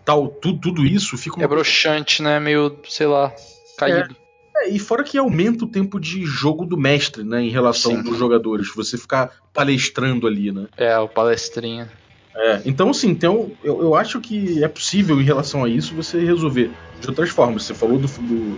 tal, 0.04 0.28
tudo, 0.28 0.60
tudo 0.60 0.86
isso, 0.86 1.16
fica 1.16 1.36
uma... 1.36 1.46
É 1.46 1.48
broxante, 1.48 2.24
né? 2.24 2.40
Meio, 2.40 2.78
sei 2.90 3.06
lá, 3.06 3.32
caído. 3.78 4.16
É, 4.58 4.66
é, 4.66 4.70
e 4.72 4.80
fora 4.80 5.04
que 5.04 5.18
aumenta 5.18 5.64
o 5.64 5.68
tempo 5.68 6.00
de 6.00 6.26
jogo 6.26 6.66
do 6.66 6.76
mestre, 6.76 7.24
né? 7.24 7.42
Em 7.42 7.50
relação 7.50 7.92
Sim. 7.92 8.02
dos 8.02 8.18
jogadores. 8.18 8.74
Você 8.76 8.98
ficar 8.98 9.32
palestrando 9.54 10.26
ali, 10.26 10.52
né? 10.52 10.68
É, 10.76 10.98
o 10.98 11.08
palestrinha. 11.08 11.90
É, 12.36 12.62
então, 12.66 12.90
assim, 12.90 13.10
então, 13.10 13.52
eu, 13.64 13.82
eu 13.82 13.96
acho 13.96 14.20
que 14.20 14.64
é 14.64 14.68
possível, 14.68 15.22
em 15.22 15.24
relação 15.24 15.64
a 15.64 15.70
isso, 15.70 15.94
você 15.94 16.20
resolver 16.20 16.72
de 17.00 17.08
outras 17.08 17.30
formas. 17.30 17.64
Você 17.64 17.74
falou 17.74 18.00
do, 18.00 18.08
do 18.08 18.58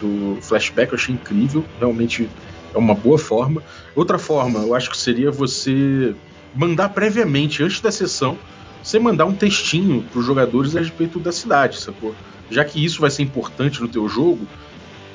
do 0.00 0.38
flashback, 0.40 0.92
eu 0.92 0.98
achei 0.98 1.14
incrível, 1.14 1.64
realmente 1.78 2.28
é 2.74 2.78
uma 2.78 2.94
boa 2.94 3.18
forma. 3.18 3.62
Outra 3.94 4.18
forma, 4.18 4.60
eu 4.60 4.74
acho 4.74 4.90
que 4.90 4.96
seria 4.96 5.30
você 5.30 6.14
mandar 6.54 6.90
previamente, 6.90 7.62
antes 7.62 7.80
da 7.80 7.90
sessão, 7.90 8.38
você 8.82 8.98
mandar 8.98 9.26
um 9.26 9.34
textinho 9.34 10.02
para 10.02 10.20
os 10.20 10.26
jogadores 10.26 10.76
a 10.76 10.80
respeito 10.80 11.18
da 11.18 11.32
cidade, 11.32 11.78
sacou? 11.78 12.14
Já 12.50 12.64
que 12.64 12.82
isso 12.82 13.00
vai 13.00 13.10
ser 13.10 13.22
importante 13.22 13.80
no 13.80 13.88
teu 13.88 14.08
jogo, 14.08 14.46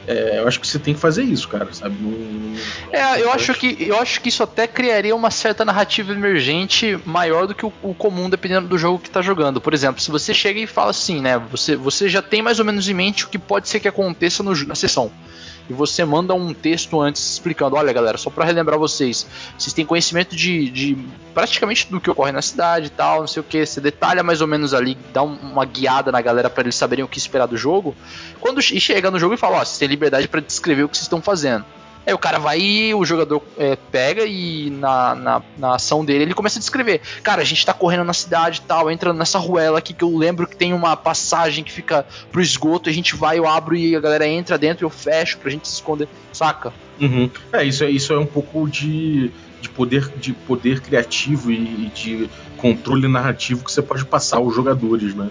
é, 0.07 0.39
eu 0.39 0.47
acho 0.47 0.59
que 0.59 0.67
você 0.67 0.79
tem 0.79 0.93
que 0.93 0.99
fazer 0.99 1.23
isso, 1.23 1.47
cara, 1.47 1.71
sabe? 1.73 1.95
Não, 2.01 2.11
não, 2.11 2.59
é, 2.91 3.21
eu 3.21 3.31
acho, 3.31 3.53
que, 3.53 3.77
eu 3.79 3.97
acho 3.99 4.19
que 4.21 4.29
isso 4.29 4.43
até 4.43 4.67
criaria 4.67 5.15
uma 5.15 5.31
certa 5.31 5.63
narrativa 5.63 6.11
emergente 6.11 6.99
maior 7.05 7.47
do 7.47 7.55
que 7.55 7.65
o, 7.65 7.73
o, 7.81 7.93
comum, 7.93 8.29
dependendo 8.29 8.67
do 8.67 8.77
jogo 8.77 8.99
que 8.99 9.09
tá 9.09 9.21
jogando. 9.21 9.61
Por 9.61 9.73
exemplo, 9.73 10.01
se 10.01 10.11
você 10.11 10.33
chega 10.33 10.59
e 10.59 10.67
fala 10.67 10.91
assim, 10.91 11.21
né? 11.21 11.37
Você, 11.51 11.75
você 11.75 12.09
já 12.09 12.21
tem 12.21 12.41
mais 12.41 12.59
ou 12.59 12.65
menos 12.65 12.87
em 12.89 12.93
mente 12.93 13.25
o 13.25 13.29
que 13.29 13.39
pode 13.39 13.69
ser 13.69 13.79
que 13.79 13.87
aconteça 13.87 14.43
no, 14.43 14.53
na 14.65 14.75
sessão 14.75 15.11
e 15.69 15.73
você 15.73 16.03
manda 16.03 16.33
um 16.33 16.53
texto 16.53 16.99
antes 17.01 17.33
explicando: 17.33 17.75
olha, 17.75 17.93
galera, 17.93 18.17
só 18.17 18.29
para 18.29 18.45
relembrar 18.45 18.77
vocês, 18.77 19.25
vocês 19.57 19.73
têm 19.73 19.85
conhecimento 19.85 20.35
de, 20.35 20.69
de, 20.69 20.97
praticamente 21.33 21.89
do 21.89 22.01
que 22.01 22.09
ocorre 22.09 22.31
na 22.31 22.41
cidade 22.41 22.87
e 22.87 22.89
tal, 22.89 23.21
não 23.21 23.27
sei 23.27 23.41
o 23.41 23.43
que, 23.43 23.65
você 23.65 23.79
detalha 23.79 24.23
mais 24.23 24.41
ou 24.41 24.47
menos 24.47 24.73
ali, 24.73 24.97
dá 25.13 25.23
uma 25.23 25.65
guiada 25.65 26.11
na 26.11 26.21
galera 26.21 26.49
para 26.49 26.63
eles 26.63 26.75
saberem 26.75 27.03
o 27.03 27.07
que 27.07 27.17
esperar 27.17 27.45
do 27.45 27.57
jogo. 27.57 27.95
Quando 28.39 28.59
e 28.59 28.79
chega 28.79 29.09
no 29.09 29.19
jogo 29.19 29.35
e 29.35 29.37
fala: 29.37 29.57
ó, 29.57 29.65
vocês 29.65 29.77
têm 29.77 29.87
liberdade 29.87 30.27
para 30.27 30.41
descrever 30.41 30.83
o 30.83 30.89
que 30.89 30.97
vocês 30.97 31.05
estão 31.05 31.21
fazendo. 31.21 31.65
Aí 32.05 32.13
o 32.13 32.17
cara 32.17 32.37
vai 32.37 32.59
e 32.59 32.93
o 32.93 33.05
jogador 33.05 33.41
é, 33.57 33.77
pega 33.91 34.25
e 34.25 34.69
na, 34.69 35.15
na, 35.15 35.41
na, 35.57 35.75
ação 35.75 36.03
dele 36.03 36.23
ele 36.23 36.33
começa 36.33 36.59
a 36.59 36.61
descrever. 36.61 37.01
Cara, 37.21 37.41
a 37.41 37.45
gente 37.45 37.65
tá 37.65 37.73
correndo 37.73 38.03
na 38.03 38.13
cidade 38.13 38.61
e 38.63 38.67
tal, 38.67 38.91
entra 38.91 39.13
nessa 39.13 39.39
ruela 39.39 39.79
aqui 39.79 39.93
que 39.93 40.03
eu 40.03 40.15
lembro 40.17 40.45
que 40.45 40.55
tem 40.55 40.73
uma 40.73 40.97
passagem 40.97 41.63
que 41.63 41.71
fica 41.71 42.05
pro 42.31 42.41
esgoto, 42.41 42.89
a 42.89 42.93
gente 42.93 43.15
vai, 43.15 43.39
eu 43.39 43.47
abro 43.47 43.75
e 43.75 43.95
a 43.95 44.01
galera 44.01 44.27
entra 44.27 44.57
dentro 44.57 44.83
e 44.83 44.85
eu 44.85 44.89
fecho 44.89 45.37
pra 45.37 45.49
gente 45.49 45.67
se 45.67 45.75
esconder, 45.75 46.09
saca? 46.33 46.73
Uhum. 46.99 47.29
É, 47.53 47.63
isso 47.63 47.83
é, 47.83 47.89
isso 47.89 48.11
é 48.11 48.19
um 48.19 48.25
pouco 48.25 48.69
de, 48.69 49.31
de, 49.61 49.69
poder, 49.69 50.09
de 50.17 50.33
poder 50.33 50.81
criativo 50.81 51.51
e, 51.51 51.55
e 51.55 51.91
de 51.95 52.29
controle 52.57 53.07
narrativo 53.07 53.63
que 53.63 53.71
você 53.71 53.81
pode 53.81 54.05
passar 54.05 54.37
aos 54.37 54.53
jogadores, 54.53 55.15
né? 55.15 55.29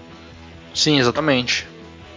Sim, 0.73 0.99
exatamente. 0.99 1.67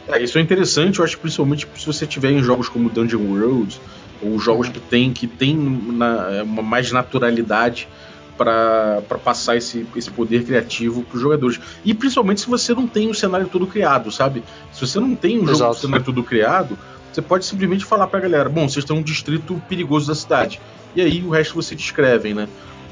É, 0.08 0.22
isso 0.22 0.38
é 0.38 0.40
interessante, 0.40 0.98
eu 0.98 1.04
acho 1.04 1.18
principalmente 1.18 1.66
se 1.76 1.86
você 1.86 2.06
tiver 2.06 2.30
em 2.30 2.42
jogos 2.42 2.68
como 2.68 2.88
Dungeon 2.88 3.20
World 3.20 3.78
ou 4.22 4.38
jogos 4.38 4.68
que 4.68 4.80
tem, 4.80 5.12
que 5.12 5.26
tem 5.26 5.56
na, 5.56 6.30
é, 6.30 6.42
uma 6.42 6.62
mais 6.62 6.92
naturalidade 6.92 7.88
para 8.36 9.02
passar 9.24 9.56
esse, 9.56 9.86
esse 9.96 10.10
poder 10.10 10.44
criativo 10.44 11.02
para 11.02 11.16
os 11.16 11.22
jogadores. 11.22 11.58
E 11.84 11.94
principalmente 11.94 12.42
se 12.42 12.48
você 12.48 12.74
não 12.74 12.86
tem 12.86 13.08
o 13.08 13.14
cenário 13.14 13.48
todo 13.48 13.66
criado, 13.66 14.12
sabe? 14.12 14.42
Se 14.72 14.86
você 14.86 15.00
não 15.00 15.14
tem 15.14 15.40
um 15.40 15.46
jogo 15.46 15.74
cenário 15.74 16.04
todo 16.04 16.22
criado, 16.22 16.78
você 17.12 17.22
pode 17.22 17.46
simplesmente 17.46 17.84
falar 17.84 18.06
para 18.06 18.18
a 18.18 18.22
galera: 18.22 18.48
bom, 18.48 18.68
vocês 18.68 18.84
estão 18.84 18.98
um 18.98 19.02
distrito 19.02 19.60
perigoso 19.68 20.06
da 20.06 20.14
cidade. 20.14 20.60
E 20.94 21.00
aí 21.00 21.22
o 21.22 21.30
resto 21.30 21.54
você 21.54 21.74
descrevem, 21.74 22.34
né? 22.34 22.48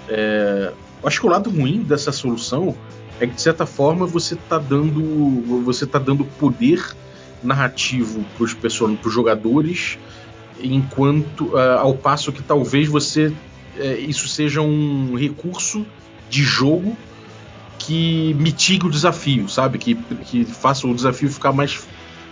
É, 0.08 0.72
acho 1.04 1.20
que 1.20 1.26
o 1.26 1.30
lado 1.30 1.50
ruim 1.50 1.82
dessa 1.82 2.10
solução 2.10 2.74
é 3.20 3.26
que 3.26 3.34
de 3.34 3.42
certa 3.42 3.66
forma 3.66 4.06
você 4.06 4.34
está 4.34 4.58
dando 4.58 5.62
você 5.62 5.86
tá 5.86 5.98
dando 5.98 6.24
poder 6.24 6.82
narrativo 7.42 8.24
para 8.36 8.44
os 8.44 9.12
jogadores 9.12 9.98
enquanto 10.60 11.46
uh, 11.54 11.78
ao 11.78 11.94
passo 11.94 12.32
que 12.32 12.42
talvez 12.42 12.88
você 12.88 13.26
uh, 13.26 13.34
isso 13.98 14.28
seja 14.28 14.60
um 14.60 15.14
recurso 15.16 15.86
de 16.28 16.42
jogo 16.42 16.96
que 17.78 18.34
mitigue 18.34 18.86
o 18.86 18.90
desafio, 18.90 19.48
sabe? 19.48 19.78
Que, 19.78 19.94
que 19.94 20.44
faça 20.44 20.86
o 20.86 20.94
desafio 20.94 21.28
ficar 21.28 21.52
mais 21.52 21.86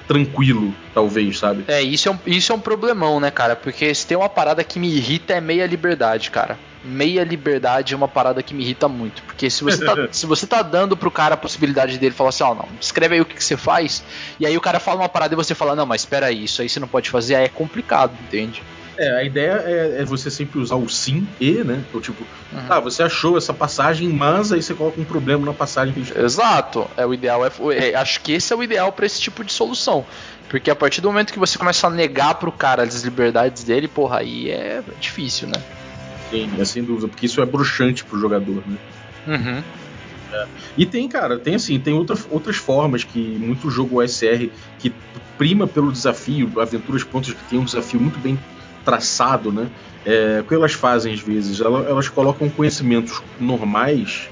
tranquilo, 0.08 0.74
talvez, 0.94 1.38
sabe? 1.38 1.64
É, 1.68 1.82
isso 1.82 2.08
é, 2.08 2.12
um, 2.12 2.18
isso 2.26 2.52
é 2.52 2.54
um 2.54 2.60
problemão, 2.60 3.20
né, 3.20 3.30
cara? 3.30 3.54
Porque 3.54 3.94
se 3.94 4.06
tem 4.06 4.16
uma 4.16 4.28
parada 4.28 4.64
que 4.64 4.78
me 4.78 4.88
irrita 4.88 5.34
é 5.34 5.40
meia 5.40 5.66
liberdade, 5.66 6.30
cara. 6.30 6.58
Meia 6.84 7.24
liberdade 7.24 7.94
é 7.94 7.96
uma 7.96 8.08
parada 8.08 8.42
que 8.42 8.54
me 8.54 8.62
irrita 8.62 8.88
muito. 8.88 9.22
Porque 9.22 9.48
se 9.48 9.62
você 9.62 9.84
tá, 9.84 10.08
se 10.10 10.26
você 10.26 10.46
tá 10.46 10.62
dando 10.62 10.96
pro 10.96 11.10
cara 11.10 11.34
a 11.34 11.38
possibilidade 11.38 11.98
dele 11.98 12.14
falar 12.14 12.30
assim, 12.30 12.42
ó, 12.42 12.52
oh, 12.52 12.54
não, 12.54 12.68
escreve 12.80 13.14
aí 13.14 13.20
o 13.20 13.24
que, 13.24 13.34
que, 13.34 13.44
você 13.44 13.56
faz, 13.56 14.02
e 14.38 14.46
aí 14.46 14.56
o 14.56 14.60
cara 14.60 14.80
fala 14.80 15.00
uma 15.00 15.08
parada 15.08 15.34
e 15.34 15.36
você 15.36 15.54
fala, 15.54 15.76
não, 15.76 15.86
mas 15.86 16.02
espera 16.02 16.26
aí, 16.26 16.44
isso 16.44 16.62
aí 16.62 16.68
você 16.68 16.80
não 16.80 16.88
pode 16.88 17.10
fazer, 17.10 17.34
aí 17.34 17.44
é 17.44 17.48
complicado, 17.48 18.12
entende? 18.22 18.62
É, 18.96 19.10
a 19.16 19.24
ideia 19.24 19.62
é, 19.64 20.00
é, 20.00 20.04
você 20.04 20.30
sempre 20.30 20.58
usar 20.58 20.76
o 20.76 20.88
sim 20.88 21.26
e, 21.40 21.52
né? 21.64 21.82
Então, 21.88 22.00
tipo, 22.00 22.22
uhum. 22.52 22.60
ah, 22.68 22.78
você 22.78 23.02
achou 23.02 23.38
essa 23.38 23.54
passagem, 23.54 24.08
mas 24.08 24.52
aí 24.52 24.62
você 24.62 24.74
coloca 24.74 25.00
um 25.00 25.04
problema 25.04 25.46
na 25.46 25.52
passagem 25.52 25.94
que 25.94 26.18
Exato. 26.18 26.86
É 26.96 27.06
o 27.06 27.14
ideal. 27.14 27.44
É, 27.44 27.50
é, 27.90 27.94
acho 27.94 28.20
que 28.20 28.32
esse 28.32 28.52
é 28.52 28.56
o 28.56 28.62
ideal 28.62 28.92
para 28.92 29.06
esse 29.06 29.20
tipo 29.20 29.42
de 29.42 29.52
solução. 29.52 30.04
Porque 30.48 30.70
a 30.70 30.76
partir 30.76 31.00
do 31.00 31.08
momento 31.08 31.32
que 31.32 31.38
você 31.38 31.56
começa 31.56 31.86
a 31.86 31.90
negar 31.90 32.34
pro 32.34 32.52
cara 32.52 32.82
as 32.82 33.02
liberdades 33.02 33.64
dele, 33.64 33.88
porra, 33.88 34.18
aí 34.18 34.50
é 34.50 34.82
difícil, 35.00 35.48
né? 35.48 35.60
Sim, 36.32 36.50
é 36.58 36.64
sem 36.64 36.82
dúvida, 36.82 37.08
porque 37.08 37.26
isso 37.26 37.42
é 37.42 37.46
bruxante 37.46 38.02
pro 38.06 38.18
jogador, 38.18 38.64
né? 38.66 38.78
Uhum. 39.26 39.62
É. 40.32 40.46
E 40.78 40.86
tem, 40.86 41.06
cara, 41.06 41.38
tem 41.38 41.54
assim, 41.54 41.78
tem 41.78 41.92
outra, 41.92 42.16
outras 42.30 42.56
formas 42.56 43.04
que 43.04 43.18
muito 43.38 43.70
jogo 43.70 44.00
OSR 44.00 44.50
que 44.78 44.90
prima 45.36 45.66
pelo 45.66 45.92
desafio, 45.92 46.50
aventuras 46.58 47.04
prontas 47.04 47.34
que 47.34 47.44
tem 47.50 47.58
um 47.58 47.64
desafio 47.64 48.00
muito 48.00 48.18
bem 48.18 48.38
traçado, 48.82 49.52
né? 49.52 49.68
É, 50.06 50.40
o 50.40 50.44
que 50.44 50.54
elas 50.54 50.72
fazem 50.72 51.12
às 51.12 51.20
vezes? 51.20 51.60
Elas, 51.60 51.86
elas 51.86 52.08
colocam 52.08 52.48
conhecimentos 52.48 53.22
normais 53.38 54.30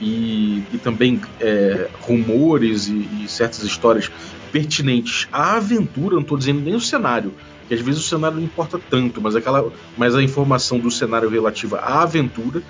e, 0.00 0.62
e 0.72 0.78
também 0.78 1.20
é, 1.40 1.88
rumores 2.02 2.86
e, 2.86 3.24
e, 3.24 3.28
certas 3.28 3.64
histórias 3.64 4.08
pertinentes 4.52 5.26
à 5.32 5.56
aventura, 5.56 6.14
não 6.14 6.22
estou 6.22 6.38
dizendo 6.38 6.60
nem 6.60 6.76
o 6.76 6.80
cenário, 6.80 7.34
que 7.68 7.74
às 7.74 7.80
vezes 7.80 8.00
o 8.00 8.04
cenário 8.04 8.36
não 8.36 8.44
importa 8.44 8.78
tanto, 8.90 9.20
mas, 9.20 9.36
aquela, 9.36 9.72
mas 9.96 10.14
a 10.14 10.22
informação 10.22 10.78
do 10.78 10.90
cenário 10.90 11.28
relativa 11.28 11.78
à 11.78 12.02
aventura 12.02 12.62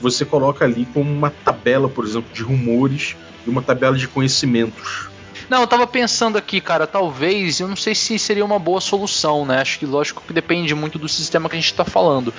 você 0.00 0.24
coloca 0.24 0.64
ali 0.64 0.86
como 0.92 1.10
uma 1.10 1.30
tabela, 1.30 1.88
por 1.88 2.04
exemplo, 2.04 2.28
de 2.34 2.42
rumores 2.42 3.14
e 3.46 3.50
uma 3.50 3.62
tabela 3.62 3.96
de 3.96 4.08
conhecimentos. 4.08 5.12
Não, 5.48 5.60
eu 5.60 5.66
tava 5.66 5.86
pensando 5.86 6.38
aqui, 6.38 6.60
cara, 6.60 6.86
talvez, 6.86 7.60
eu 7.60 7.68
não 7.68 7.76
sei 7.76 7.94
se 7.94 8.18
seria 8.18 8.44
uma 8.44 8.58
boa 8.58 8.80
solução, 8.80 9.44
né? 9.44 9.60
Acho 9.60 9.78
que 9.78 9.86
lógico 9.86 10.22
que 10.26 10.32
depende 10.32 10.74
muito 10.74 10.98
do 10.98 11.08
sistema 11.08 11.48
que 11.48 11.56
a 11.56 11.60
gente 11.60 11.74
tá 11.74 11.84
falando. 11.84 12.32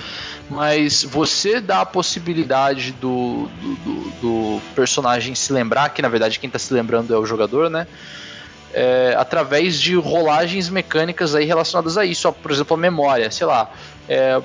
Mas 0.50 1.04
você 1.04 1.60
dá 1.60 1.82
a 1.82 1.86
possibilidade 1.86 2.92
do, 2.92 3.48
do, 3.62 3.74
do, 3.76 4.10
do 4.20 4.60
personagem 4.74 5.34
se 5.34 5.52
lembrar, 5.52 5.90
que 5.90 6.02
na 6.02 6.08
verdade 6.08 6.40
quem 6.40 6.50
tá 6.50 6.58
se 6.58 6.74
lembrando 6.74 7.14
é 7.14 7.18
o 7.18 7.24
jogador, 7.24 7.70
né? 7.70 7.86
É, 8.76 9.14
através 9.16 9.80
de 9.80 9.94
rolagens 9.94 10.68
mecânicas 10.68 11.34
aí 11.34 11.44
relacionadas 11.44 11.96
a 11.96 12.04
isso, 12.04 12.32
por 12.32 12.50
exemplo, 12.50 12.74
a 12.74 12.76
memória, 12.76 13.30
sei 13.30 13.46
lá. 13.46 13.70
É, 14.08 14.42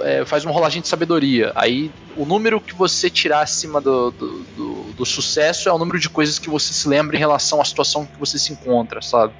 é, 0.00 0.24
faz 0.24 0.44
uma 0.44 0.52
rolagem 0.52 0.82
de 0.82 0.88
sabedoria. 0.88 1.52
Aí 1.54 1.90
o 2.16 2.24
número 2.24 2.60
que 2.60 2.74
você 2.74 3.10
tirar 3.10 3.40
acima 3.40 3.80
do, 3.80 4.10
do, 4.10 4.38
do, 4.56 4.82
do, 4.92 5.06
sucesso 5.06 5.68
é 5.68 5.72
o 5.72 5.78
número 5.78 5.98
de 5.98 6.08
coisas 6.08 6.38
que 6.38 6.48
você 6.48 6.72
se 6.72 6.88
lembra 6.88 7.16
em 7.16 7.18
relação 7.18 7.60
à 7.60 7.64
situação 7.64 8.06
que 8.06 8.18
você 8.18 8.38
se 8.38 8.52
encontra, 8.52 9.00
sabe? 9.02 9.34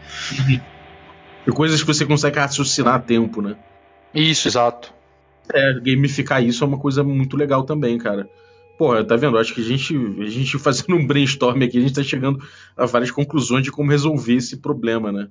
E 1.47 1.53
coisas 1.53 1.81
que 1.81 1.87
você 1.87 2.05
consegue 2.05 2.39
raciocinar 2.39 2.95
a 2.95 2.99
tempo, 2.99 3.41
né? 3.41 3.57
Isso, 4.15 4.49
exato. 4.49 4.93
É, 5.53 5.75
gamificar 5.75 6.43
isso 6.43 6.65
é 6.65 6.67
uma 6.67 6.79
coisa 6.79 7.05
muito 7.05 7.37
legal 7.37 7.63
também, 7.65 7.97
cara. 7.99 8.29
Porra, 8.79 9.05
tá 9.05 9.17
vendo? 9.17 9.39
Acho 9.39 9.55
que 9.55 9.61
a 9.61 9.65
gente, 9.65 9.97
a 10.21 10.29
gente 10.29 10.59
fazendo 10.61 10.97
um 10.97 11.07
brainstorm 11.07 11.63
aqui, 11.63 11.79
a 11.79 11.81
gente 11.81 11.95
tá 11.95 12.03
chegando 12.03 12.43
a 12.77 12.87
várias 12.87 13.11
conclusões 13.11 13.65
de 13.65 13.71
como 13.71 13.91
resolver 13.91 14.35
esse 14.35 14.59
problema, 14.59 15.11
né? 15.11 15.29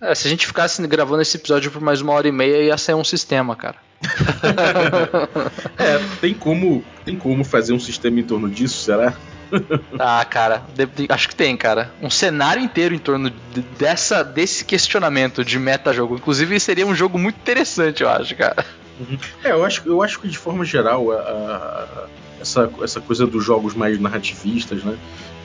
É, 0.00 0.14
se 0.14 0.26
a 0.26 0.30
gente 0.30 0.46
ficasse 0.46 0.84
gravando 0.86 1.22
esse 1.22 1.36
episódio 1.36 1.70
por 1.70 1.80
mais 1.80 2.02
uma 2.02 2.12
hora 2.12 2.28
e 2.28 2.32
meia, 2.32 2.62
ia 2.62 2.76
sair 2.76 2.94
um 2.94 3.04
sistema, 3.04 3.56
cara. 3.56 3.76
é, 5.78 5.98
tem 6.20 6.34
como, 6.34 6.84
tem 7.04 7.16
como 7.16 7.42
fazer 7.42 7.72
um 7.72 7.80
sistema 7.80 8.20
em 8.20 8.22
torno 8.22 8.48
disso, 8.48 8.84
será? 8.84 9.14
ah, 9.98 10.24
cara, 10.24 10.62
acho 11.08 11.28
que 11.28 11.36
tem, 11.36 11.56
cara. 11.56 11.90
Um 12.02 12.10
cenário 12.10 12.62
inteiro 12.62 12.94
em 12.94 12.98
torno 12.98 13.32
dessa, 13.78 14.22
desse 14.22 14.64
questionamento 14.64 15.44
de 15.44 15.58
meta-jogo. 15.58 16.16
Inclusive, 16.16 16.60
seria 16.60 16.86
um 16.86 16.94
jogo 16.94 17.18
muito 17.18 17.36
interessante, 17.36 18.02
eu 18.02 18.10
acho, 18.10 18.36
cara. 18.36 18.64
Uhum. 18.98 19.18
É, 19.44 19.52
eu 19.52 19.64
acho, 19.64 19.82
eu 19.86 20.02
acho 20.02 20.20
que 20.20 20.28
de 20.28 20.38
forma 20.38 20.64
geral, 20.64 21.10
a, 21.12 21.16
a, 21.16 22.06
essa, 22.40 22.70
essa 22.82 23.00
coisa 23.00 23.26
dos 23.26 23.44
jogos 23.44 23.74
mais 23.74 23.98
narrativistas, 24.00 24.82
né? 24.82 24.96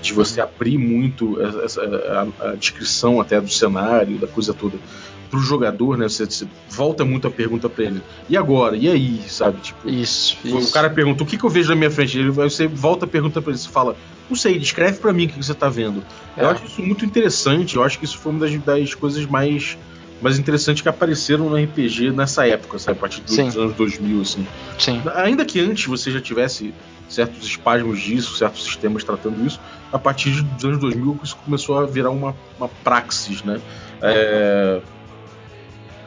De 0.02 0.14
você 0.14 0.42
abrir 0.42 0.78
muito 0.78 1.40
essa, 1.42 1.82
a, 2.42 2.50
a 2.50 2.56
descrição 2.56 3.22
até 3.22 3.40
do 3.40 3.50
cenário, 3.50 4.18
da 4.18 4.28
coisa 4.28 4.54
toda 4.54 4.78
pro 5.32 5.40
jogador, 5.40 5.98
né? 5.98 6.10
Você, 6.10 6.26
você 6.26 6.46
volta 6.70 7.06
muito 7.06 7.26
a 7.26 7.32
pergunta 7.32 7.70
para 7.70 7.86
ele. 7.86 8.02
E 8.30 8.36
agora? 8.36 8.76
E 8.76 8.90
aí? 8.90 9.22
Sabe? 9.28 9.62
Tipo, 9.62 9.90
isso, 9.90 10.38
o 10.44 10.60
isso. 10.60 10.74
cara 10.74 10.90
pergunta: 10.90 11.24
o 11.24 11.26
que, 11.26 11.38
que 11.38 11.44
eu 11.44 11.50
vejo 11.50 11.70
na 11.70 11.76
minha 11.76 11.90
frente? 11.90 12.20
Ele, 12.20 12.30
você 12.30 12.68
volta 12.68 13.06
a 13.06 13.08
pergunta 13.08 13.42
para 13.42 13.52
ele, 13.52 13.60
você 13.60 13.70
fala: 13.70 13.96
não 14.30 14.36
sei, 14.36 14.60
descreve 14.60 15.00
para 15.00 15.14
mim 15.14 15.26
o 15.26 15.28
que, 15.30 15.40
que 15.40 15.46
você 15.46 15.54
tá 15.54 15.70
vendo. 15.70 16.04
É. 16.36 16.44
Eu 16.44 16.50
acho 16.50 16.66
isso 16.66 16.82
muito 16.82 17.06
interessante. 17.06 17.78
Eu 17.78 17.84
acho 17.84 17.98
que 17.98 18.06
isso 18.06 18.18
foi 18.18 18.34
uma 18.34 18.42
das, 18.42 18.56
das 18.62 18.94
coisas 18.94 19.26
mais 19.26 19.78
mais 20.22 20.38
interessantes 20.38 20.82
que 20.82 20.90
apareceram 20.90 21.50
no 21.50 21.56
RPG 21.56 22.12
nessa 22.12 22.48
época, 22.48 22.78
sabe? 22.78 22.98
A 22.98 23.02
partir 23.02 23.22
dos 23.22 23.36
Sim. 23.36 23.50
anos 23.58 23.76
2000, 23.76 24.22
assim. 24.22 24.48
Sim. 24.78 25.02
Ainda 25.16 25.44
que 25.44 25.60
antes 25.60 25.86
você 25.86 26.12
já 26.12 26.22
tivesse 26.22 26.74
certos 27.10 27.46
espasmos 27.46 28.00
disso, 28.00 28.38
certos 28.38 28.64
sistemas 28.64 29.04
tratando 29.04 29.46
isso, 29.46 29.60
a 29.92 30.00
partir 30.00 30.42
dos 30.42 30.64
anos 30.64 30.80
2000 30.80 31.20
isso 31.24 31.38
começou 31.44 31.78
a 31.78 31.86
virar 31.86 32.12
uma, 32.12 32.36
uma 32.58 32.70
praxis, 32.84 33.44
né? 33.44 33.60
É, 34.02 34.80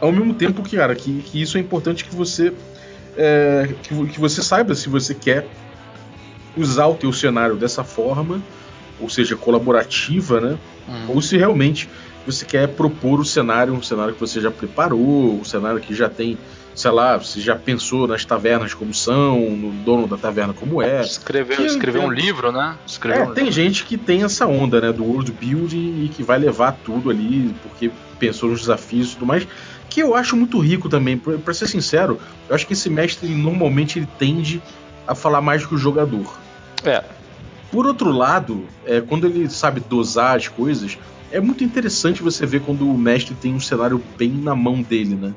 ao 0.00 0.11
mesmo 0.11 0.35
tempo 0.35 0.62
que, 0.62 0.77
cara, 0.77 0.94
que, 0.94 1.22
que 1.22 1.40
isso 1.42 1.59
é 1.59 1.61
importante 1.61 2.05
que 2.05 2.14
você 2.14 2.53
é, 3.16 3.68
que, 3.83 4.07
que, 4.07 4.20
você 4.20 4.42
saiba 4.42 4.74
se 4.74 4.88
você 4.88 5.14
quer 5.14 5.46
usar 6.57 6.87
o 6.87 6.94
teu 6.94 7.12
cenário 7.12 7.57
dessa 7.57 7.85
forma, 7.85 8.42
ou 9.00 9.09
seja, 9.09 9.37
colaborativa, 9.37 10.40
né? 10.40 10.59
Hum. 10.88 11.05
Ou 11.09 11.22
se 11.22 11.37
realmente 11.37 11.88
você 12.26 12.44
quer 12.44 12.68
propor 12.68 13.20
o 13.20 13.24
cenário, 13.24 13.72
um 13.72 13.82
cenário 13.82 14.14
que 14.14 14.20
você 14.20 14.40
já 14.40 14.50
preparou, 14.50 15.38
um 15.40 15.44
cenário 15.44 15.80
que 15.80 15.94
já 15.94 16.08
tem, 16.08 16.38
sei 16.74 16.90
lá, 16.90 17.16
você 17.16 17.40
já 17.40 17.56
pensou 17.56 18.06
nas 18.06 18.24
tavernas 18.24 18.74
como 18.74 18.94
são, 18.94 19.50
no 19.50 19.70
dono 19.84 20.06
da 20.06 20.16
taverna 20.16 20.52
como 20.52 20.82
é. 20.82 21.02
Escreveu, 21.02 21.64
escreveu 21.66 22.02
um 22.02 22.10
livro, 22.10 22.50
né? 22.50 22.76
Escreveu 22.87 23.22
é, 23.22 23.26
um 23.28 23.34
tem 23.34 23.44
livro. 23.44 23.60
gente 23.62 23.84
que 23.84 23.96
tem 23.96 24.22
essa 24.22 24.46
onda, 24.46 24.80
né, 24.80 24.92
do 24.92 25.04
world 25.04 25.32
building 25.32 26.04
e 26.04 26.08
que 26.08 26.22
vai 26.22 26.38
levar 26.38 26.72
tudo 26.84 27.10
ali 27.10 27.54
porque 27.62 27.90
pensou 28.18 28.48
nos 28.48 28.60
desafios 28.60 29.10
e 29.10 29.14
tudo 29.14 29.26
mais 29.26 29.46
que 29.94 30.00
eu 30.00 30.16
acho 30.16 30.37
muito 30.37 30.58
rico 30.58 30.88
também. 30.88 31.16
Para 31.16 31.54
ser 31.54 31.68
sincero, 31.68 32.18
eu 32.48 32.54
acho 32.56 32.66
que 32.66 32.72
esse 32.72 32.90
mestre 32.90 33.28
normalmente 33.28 34.00
ele 34.00 34.08
tende 34.18 34.60
a 35.06 35.14
falar 35.14 35.40
mais 35.40 35.62
do 35.62 35.68
que 35.68 35.74
o 35.76 35.78
jogador. 35.78 36.37
É. 36.84 37.04
Por 37.70 37.87
outro 37.87 38.10
lado, 38.10 38.66
é, 38.84 39.00
quando 39.00 39.26
ele 39.28 39.48
sabe 39.48 39.78
dosar 39.78 40.37
as 40.37 40.48
coisas, 40.48 40.98
é 41.35 41.40
muito 41.40 41.64
interessante 41.64 42.23
você 42.23 42.47
ver 42.47 42.61
quando 42.61 42.88
o 42.88 42.97
mestre 42.97 43.35
tem 43.35 43.53
um 43.53 43.61
cenário 43.61 44.01
bem 44.16 44.31
na 44.31 44.55
mão 44.55 44.81
dele, 44.81 45.16
né? 45.16 45.35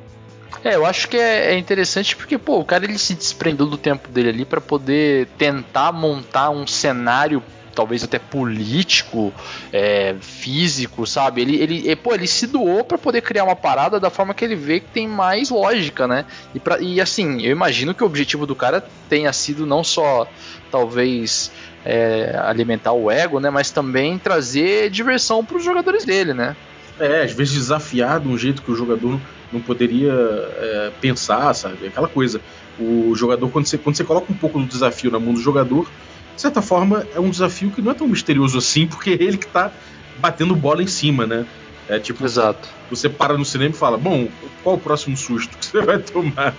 É, 0.63 0.75
eu 0.75 0.85
acho 0.85 1.07
que 1.07 1.17
é, 1.17 1.53
é 1.53 1.57
interessante 1.57 2.15
porque, 2.15 2.37
pô, 2.37 2.59
o 2.59 2.65
cara 2.65 2.85
ele 2.85 2.99
se 2.99 3.15
desprendeu 3.15 3.65
do 3.65 3.77
tempo 3.77 4.09
dele 4.09 4.29
ali 4.29 4.45
para 4.45 4.61
poder 4.61 5.27
tentar 5.37 5.91
montar 5.91 6.51
um 6.51 6.67
cenário 6.67 7.41
talvez 7.73 8.03
até 8.03 8.17
político, 8.17 9.31
é, 9.71 10.15
físico, 10.19 11.05
sabe? 11.05 11.41
Ele, 11.41 11.57
ele, 11.57 11.95
pô, 11.95 12.15
ele 12.15 12.25
se 12.25 12.47
doou 12.47 12.83
para 12.83 12.97
poder 12.97 13.21
criar 13.21 13.43
uma 13.43 13.55
parada 13.55 13.99
da 13.99 14.09
forma 14.09 14.33
que 14.33 14.43
ele 14.43 14.55
vê 14.55 14.79
que 14.79 14.87
tem 14.87 15.07
mais 15.07 15.51
lógica, 15.51 16.07
né? 16.07 16.25
E, 16.55 16.59
pra, 16.59 16.79
e 16.79 16.99
assim, 16.99 17.39
eu 17.43 17.51
imagino 17.51 17.93
que 17.93 18.03
o 18.03 18.07
objetivo 18.07 18.47
do 18.47 18.55
cara 18.55 18.83
tenha 19.07 19.31
sido 19.31 19.63
não 19.63 19.83
só, 19.83 20.27
talvez, 20.71 21.51
é, 21.85 22.37
alimentar 22.43 22.93
o 22.93 23.09
ego, 23.09 23.39
né? 23.39 23.49
Mas 23.49 23.71
também 23.71 24.17
trazer 24.17 24.89
diversão 24.89 25.43
para 25.43 25.57
os 25.57 25.63
jogadores 25.63 26.05
dele, 26.05 26.33
né? 26.33 26.55
É, 26.99 27.23
às 27.23 27.31
vezes 27.31 27.53
desafiar 27.53 28.19
de 28.19 28.27
um 28.27 28.37
jeito 28.37 28.61
que 28.61 28.71
o 28.71 28.75
jogador 28.75 29.19
não 29.51 29.61
poderia 29.61 30.13
é, 30.13 30.91
pensar, 30.99 31.53
sabe? 31.53 31.87
Aquela 31.87 32.07
coisa. 32.07 32.41
O 32.79 33.15
jogador, 33.15 33.49
quando 33.49 33.65
você, 33.65 33.77
quando 33.77 33.95
você 33.95 34.03
coloca 34.03 34.31
um 34.31 34.35
pouco 34.35 34.59
do 34.59 34.65
desafio 34.65 35.11
na 35.11 35.19
mão 35.19 35.33
do 35.33 35.41
jogador, 35.41 35.89
de 36.35 36.41
certa 36.41 36.61
forma, 36.61 37.07
é 37.15 37.19
um 37.19 37.29
desafio 37.29 37.71
que 37.71 37.81
não 37.81 37.91
é 37.91 37.95
tão 37.95 38.07
misterioso 38.07 38.57
assim, 38.57 38.85
porque 38.87 39.11
é 39.11 39.23
ele 39.23 39.37
que 39.37 39.47
tá 39.47 39.71
batendo 40.19 40.55
bola 40.55 40.83
em 40.83 40.87
cima, 40.87 41.25
né? 41.25 41.45
É 41.89 41.99
tipo, 41.99 42.23
Exato. 42.25 42.67
você 42.89 43.07
para 43.07 43.37
no 43.37 43.45
cinema 43.45 43.73
e 43.73 43.77
fala, 43.77 43.97
bom, 43.97 44.27
qual 44.61 44.75
o 44.75 44.79
próximo 44.79 45.15
susto 45.15 45.57
que 45.57 45.65
você 45.65 45.81
vai 45.81 45.99
tomar? 45.99 46.53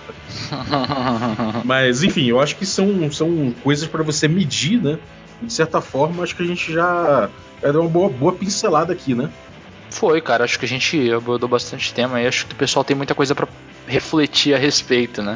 Mas, 1.63 2.03
enfim, 2.03 2.25
eu 2.25 2.39
acho 2.39 2.55
que 2.55 2.65
são, 2.65 3.11
são 3.11 3.53
coisas 3.63 3.87
para 3.87 4.01
você 4.01 4.27
medir, 4.27 4.81
né? 4.81 4.97
E, 5.41 5.45
de 5.45 5.53
certa 5.53 5.81
forma, 5.81 6.23
acho 6.23 6.35
que 6.35 6.41
a 6.41 6.47
gente 6.47 6.73
já 6.73 7.29
deu 7.61 7.81
uma 7.81 7.89
boa, 7.89 8.09
boa 8.09 8.33
pincelada 8.33 8.91
aqui, 8.91 9.13
né? 9.13 9.29
Foi, 9.91 10.19
cara, 10.21 10.43
acho 10.43 10.57
que 10.57 10.65
a 10.65 10.67
gente 10.67 11.11
abordou 11.11 11.49
bastante 11.49 11.93
tema 11.93 12.21
e 12.21 12.27
acho 12.27 12.45
que 12.47 12.53
o 12.53 12.57
pessoal 12.57 12.83
tem 12.83 12.95
muita 12.95 13.13
coisa 13.13 13.35
para 13.35 13.47
refletir 13.87 14.53
a 14.55 14.57
respeito, 14.57 15.21
né? 15.21 15.35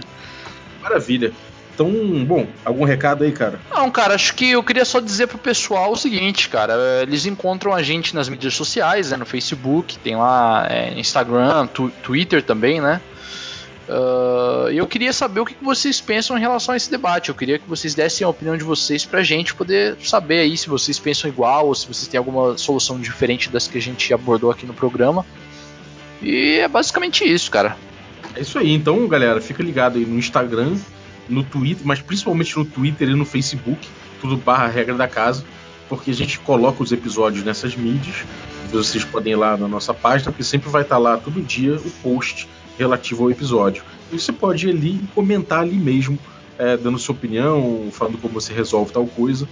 Maravilha. 0.82 1.32
Então, 1.73 1.89
bom, 2.25 2.45
algum 2.63 2.83
recado 2.83 3.23
aí, 3.23 3.31
cara? 3.31 3.59
Não, 3.71 3.89
cara, 3.89 4.13
acho 4.13 4.36
que 4.36 4.51
eu 4.51 4.63
queria 4.63 4.86
só 4.86 4.99
dizer 4.99 5.27
pro 5.27 5.39
pessoal 5.39 5.91
o 5.91 5.95
seguinte, 5.95 6.47
cara. 6.47 6.75
Eles 7.01 7.25
encontram 7.25 7.73
a 7.73 7.81
gente 7.81 8.13
nas 8.13 8.29
mídias 8.29 8.53
sociais, 8.53 9.09
né, 9.09 9.17
no 9.17 9.25
Facebook, 9.25 9.97
tem 9.97 10.15
lá 10.15 10.67
é, 10.69 10.93
Instagram, 10.99 11.67
tu, 11.67 11.91
Twitter 12.03 12.43
também, 12.43 12.79
né? 12.79 13.01
Uh, 13.88 14.69
eu 14.69 14.88
queria 14.88 15.12
saber 15.12 15.41
o 15.41 15.45
que 15.45 15.55
vocês 15.62 15.99
pensam 15.99 16.38
em 16.38 16.39
relação 16.39 16.73
a 16.73 16.77
esse 16.77 16.89
debate. 16.89 17.29
Eu 17.29 17.36
queria 17.36 17.59
que 17.59 17.67
vocês 17.67 17.93
dessem 17.93 18.23
a 18.23 18.29
opinião 18.29 18.55
de 18.55 18.63
vocês 18.63 19.03
pra 19.03 19.23
gente 19.23 19.53
poder 19.53 19.97
saber 20.01 20.39
aí 20.39 20.55
se 20.55 20.69
vocês 20.69 20.97
pensam 20.99 21.29
igual 21.29 21.67
ou 21.67 21.75
se 21.75 21.86
vocês 21.88 22.07
têm 22.07 22.17
alguma 22.17 22.57
solução 22.57 22.99
diferente 22.99 23.49
das 23.49 23.67
que 23.67 23.77
a 23.77 23.81
gente 23.81 24.13
abordou 24.13 24.51
aqui 24.51 24.65
no 24.65 24.73
programa. 24.73 25.25
E 26.21 26.59
é 26.59 26.67
basicamente 26.67 27.25
isso, 27.25 27.51
cara. 27.51 27.75
É 28.36 28.41
isso 28.41 28.57
aí. 28.57 28.71
Então, 28.71 29.05
galera, 29.07 29.41
fica 29.41 29.62
ligado 29.62 29.97
aí 29.97 30.05
no 30.05 30.17
Instagram, 30.17 30.77
no 31.29 31.43
Twitter, 31.43 31.86
mas 31.86 32.01
principalmente 32.01 32.57
no 32.57 32.65
Twitter 32.65 33.09
e 33.09 33.15
no 33.15 33.25
Facebook, 33.25 33.88
tudo 34.21 34.38
barra 34.38 34.67
regra 34.67 34.95
da 34.95 35.07
casa, 35.07 35.43
porque 35.89 36.12
a 36.12 36.13
gente 36.13 36.39
coloca 36.39 36.81
os 36.81 36.91
episódios 36.91 37.43
nessas 37.43 37.75
mídias. 37.75 38.23
Vocês 38.71 39.03
podem 39.03 39.33
ir 39.33 39.36
lá 39.36 39.55
na 39.55 39.67
nossa 39.67 39.93
página, 39.93 40.31
porque 40.31 40.43
sempre 40.43 40.69
vai 40.69 40.81
estar 40.81 40.97
lá 40.97 41.17
todo 41.17 41.41
dia 41.41 41.75
o 41.75 41.91
post 42.01 42.47
relativo 42.77 43.23
ao 43.23 43.31
episódio. 43.31 43.83
E 44.12 44.19
você 44.19 44.31
pode 44.31 44.67
ir 44.67 44.71
ali 44.71 44.95
e 45.03 45.07
comentar 45.13 45.59
ali 45.59 45.75
mesmo, 45.75 46.17
é, 46.57 46.77
dando 46.77 46.97
sua 46.97 47.13
opinião, 47.13 47.89
falando 47.91 48.17
como 48.17 48.33
você 48.33 48.53
resolve 48.53 48.91
tal 48.91 49.05
coisa. 49.05 49.47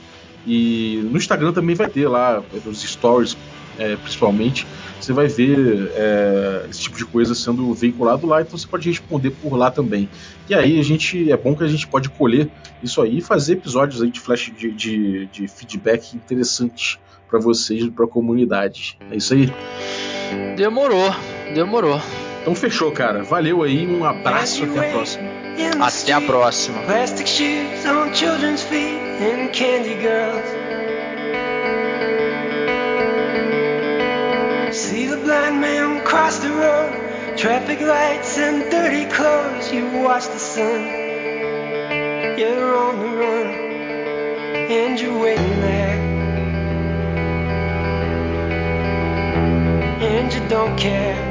E 0.46 1.02
no 1.04 1.18
Instagram 1.18 1.54
também 1.54 1.76
vai 1.76 1.88
ter 1.88 2.08
lá, 2.08 2.42
nos 2.66 2.82
stories 2.82 3.38
é, 3.82 3.96
principalmente, 3.96 4.68
você 5.00 5.12
vai 5.12 5.28
ver 5.28 5.92
é, 5.96 6.66
esse 6.70 6.82
tipo 6.82 6.98
de 6.98 7.06
coisa 7.06 7.34
sendo 7.34 7.74
veiculado 7.74 8.28
lá, 8.28 8.42
então 8.42 8.58
você 8.58 8.68
pode 8.68 8.88
responder 8.88 9.32
por 9.32 9.56
lá 9.56 9.72
também. 9.72 10.08
E 10.48 10.54
aí 10.54 10.80
a 10.80 10.84
gente 10.84 11.32
é 11.32 11.36
bom 11.36 11.56
que 11.56 11.64
a 11.64 11.68
gente 11.68 11.88
pode 11.88 12.10
colher 12.10 12.48
isso 12.84 13.02
aí 13.02 13.18
e 13.18 13.22
fazer 13.22 13.54
episódios 13.54 14.02
aí 14.02 14.12
de 14.12 14.20
flash 14.20 14.52
de, 14.56 14.72
de, 14.72 15.26
de 15.28 15.48
feedback 15.48 16.14
interessantes 16.16 17.00
para 17.28 17.40
vocês 17.40 17.84
e 17.84 17.90
para 17.90 18.06
a 18.06 18.08
comunidade. 18.08 18.98
É 19.10 19.16
isso 19.16 19.34
aí. 19.34 19.52
Demorou, 20.56 21.14
demorou. 21.54 22.00
Então 22.42 22.54
fechou, 22.54 22.92
cara. 22.92 23.24
Valeu 23.24 23.64
aí, 23.64 23.88
um 23.88 24.04
abraço, 24.04 24.64
até 24.64 24.90
a 24.90 24.92
próxima. 24.92 25.30
Até 26.04 26.14
a 26.14 26.22
próxima. 26.22 26.82
Traffic 37.42 37.82
lights 37.82 38.38
and 38.38 38.70
dirty 38.70 39.06
clothes. 39.06 39.74
You 39.74 39.90
watch 40.04 40.28
the 40.28 40.38
sun. 40.38 40.86
You're 42.38 42.76
on 42.78 43.00
the 43.00 43.18
run. 43.18 43.48
And 44.70 45.00
you're 45.00 45.20
waiting 45.20 45.60
there. 45.60 45.98
And 50.04 50.32
you 50.32 50.48
don't 50.50 50.78
care. 50.78 51.31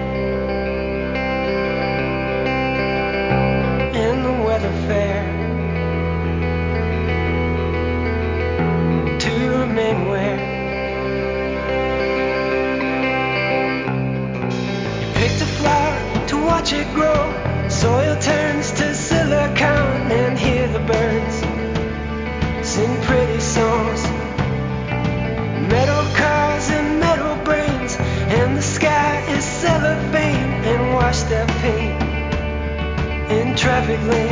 Lately. 34.03 34.30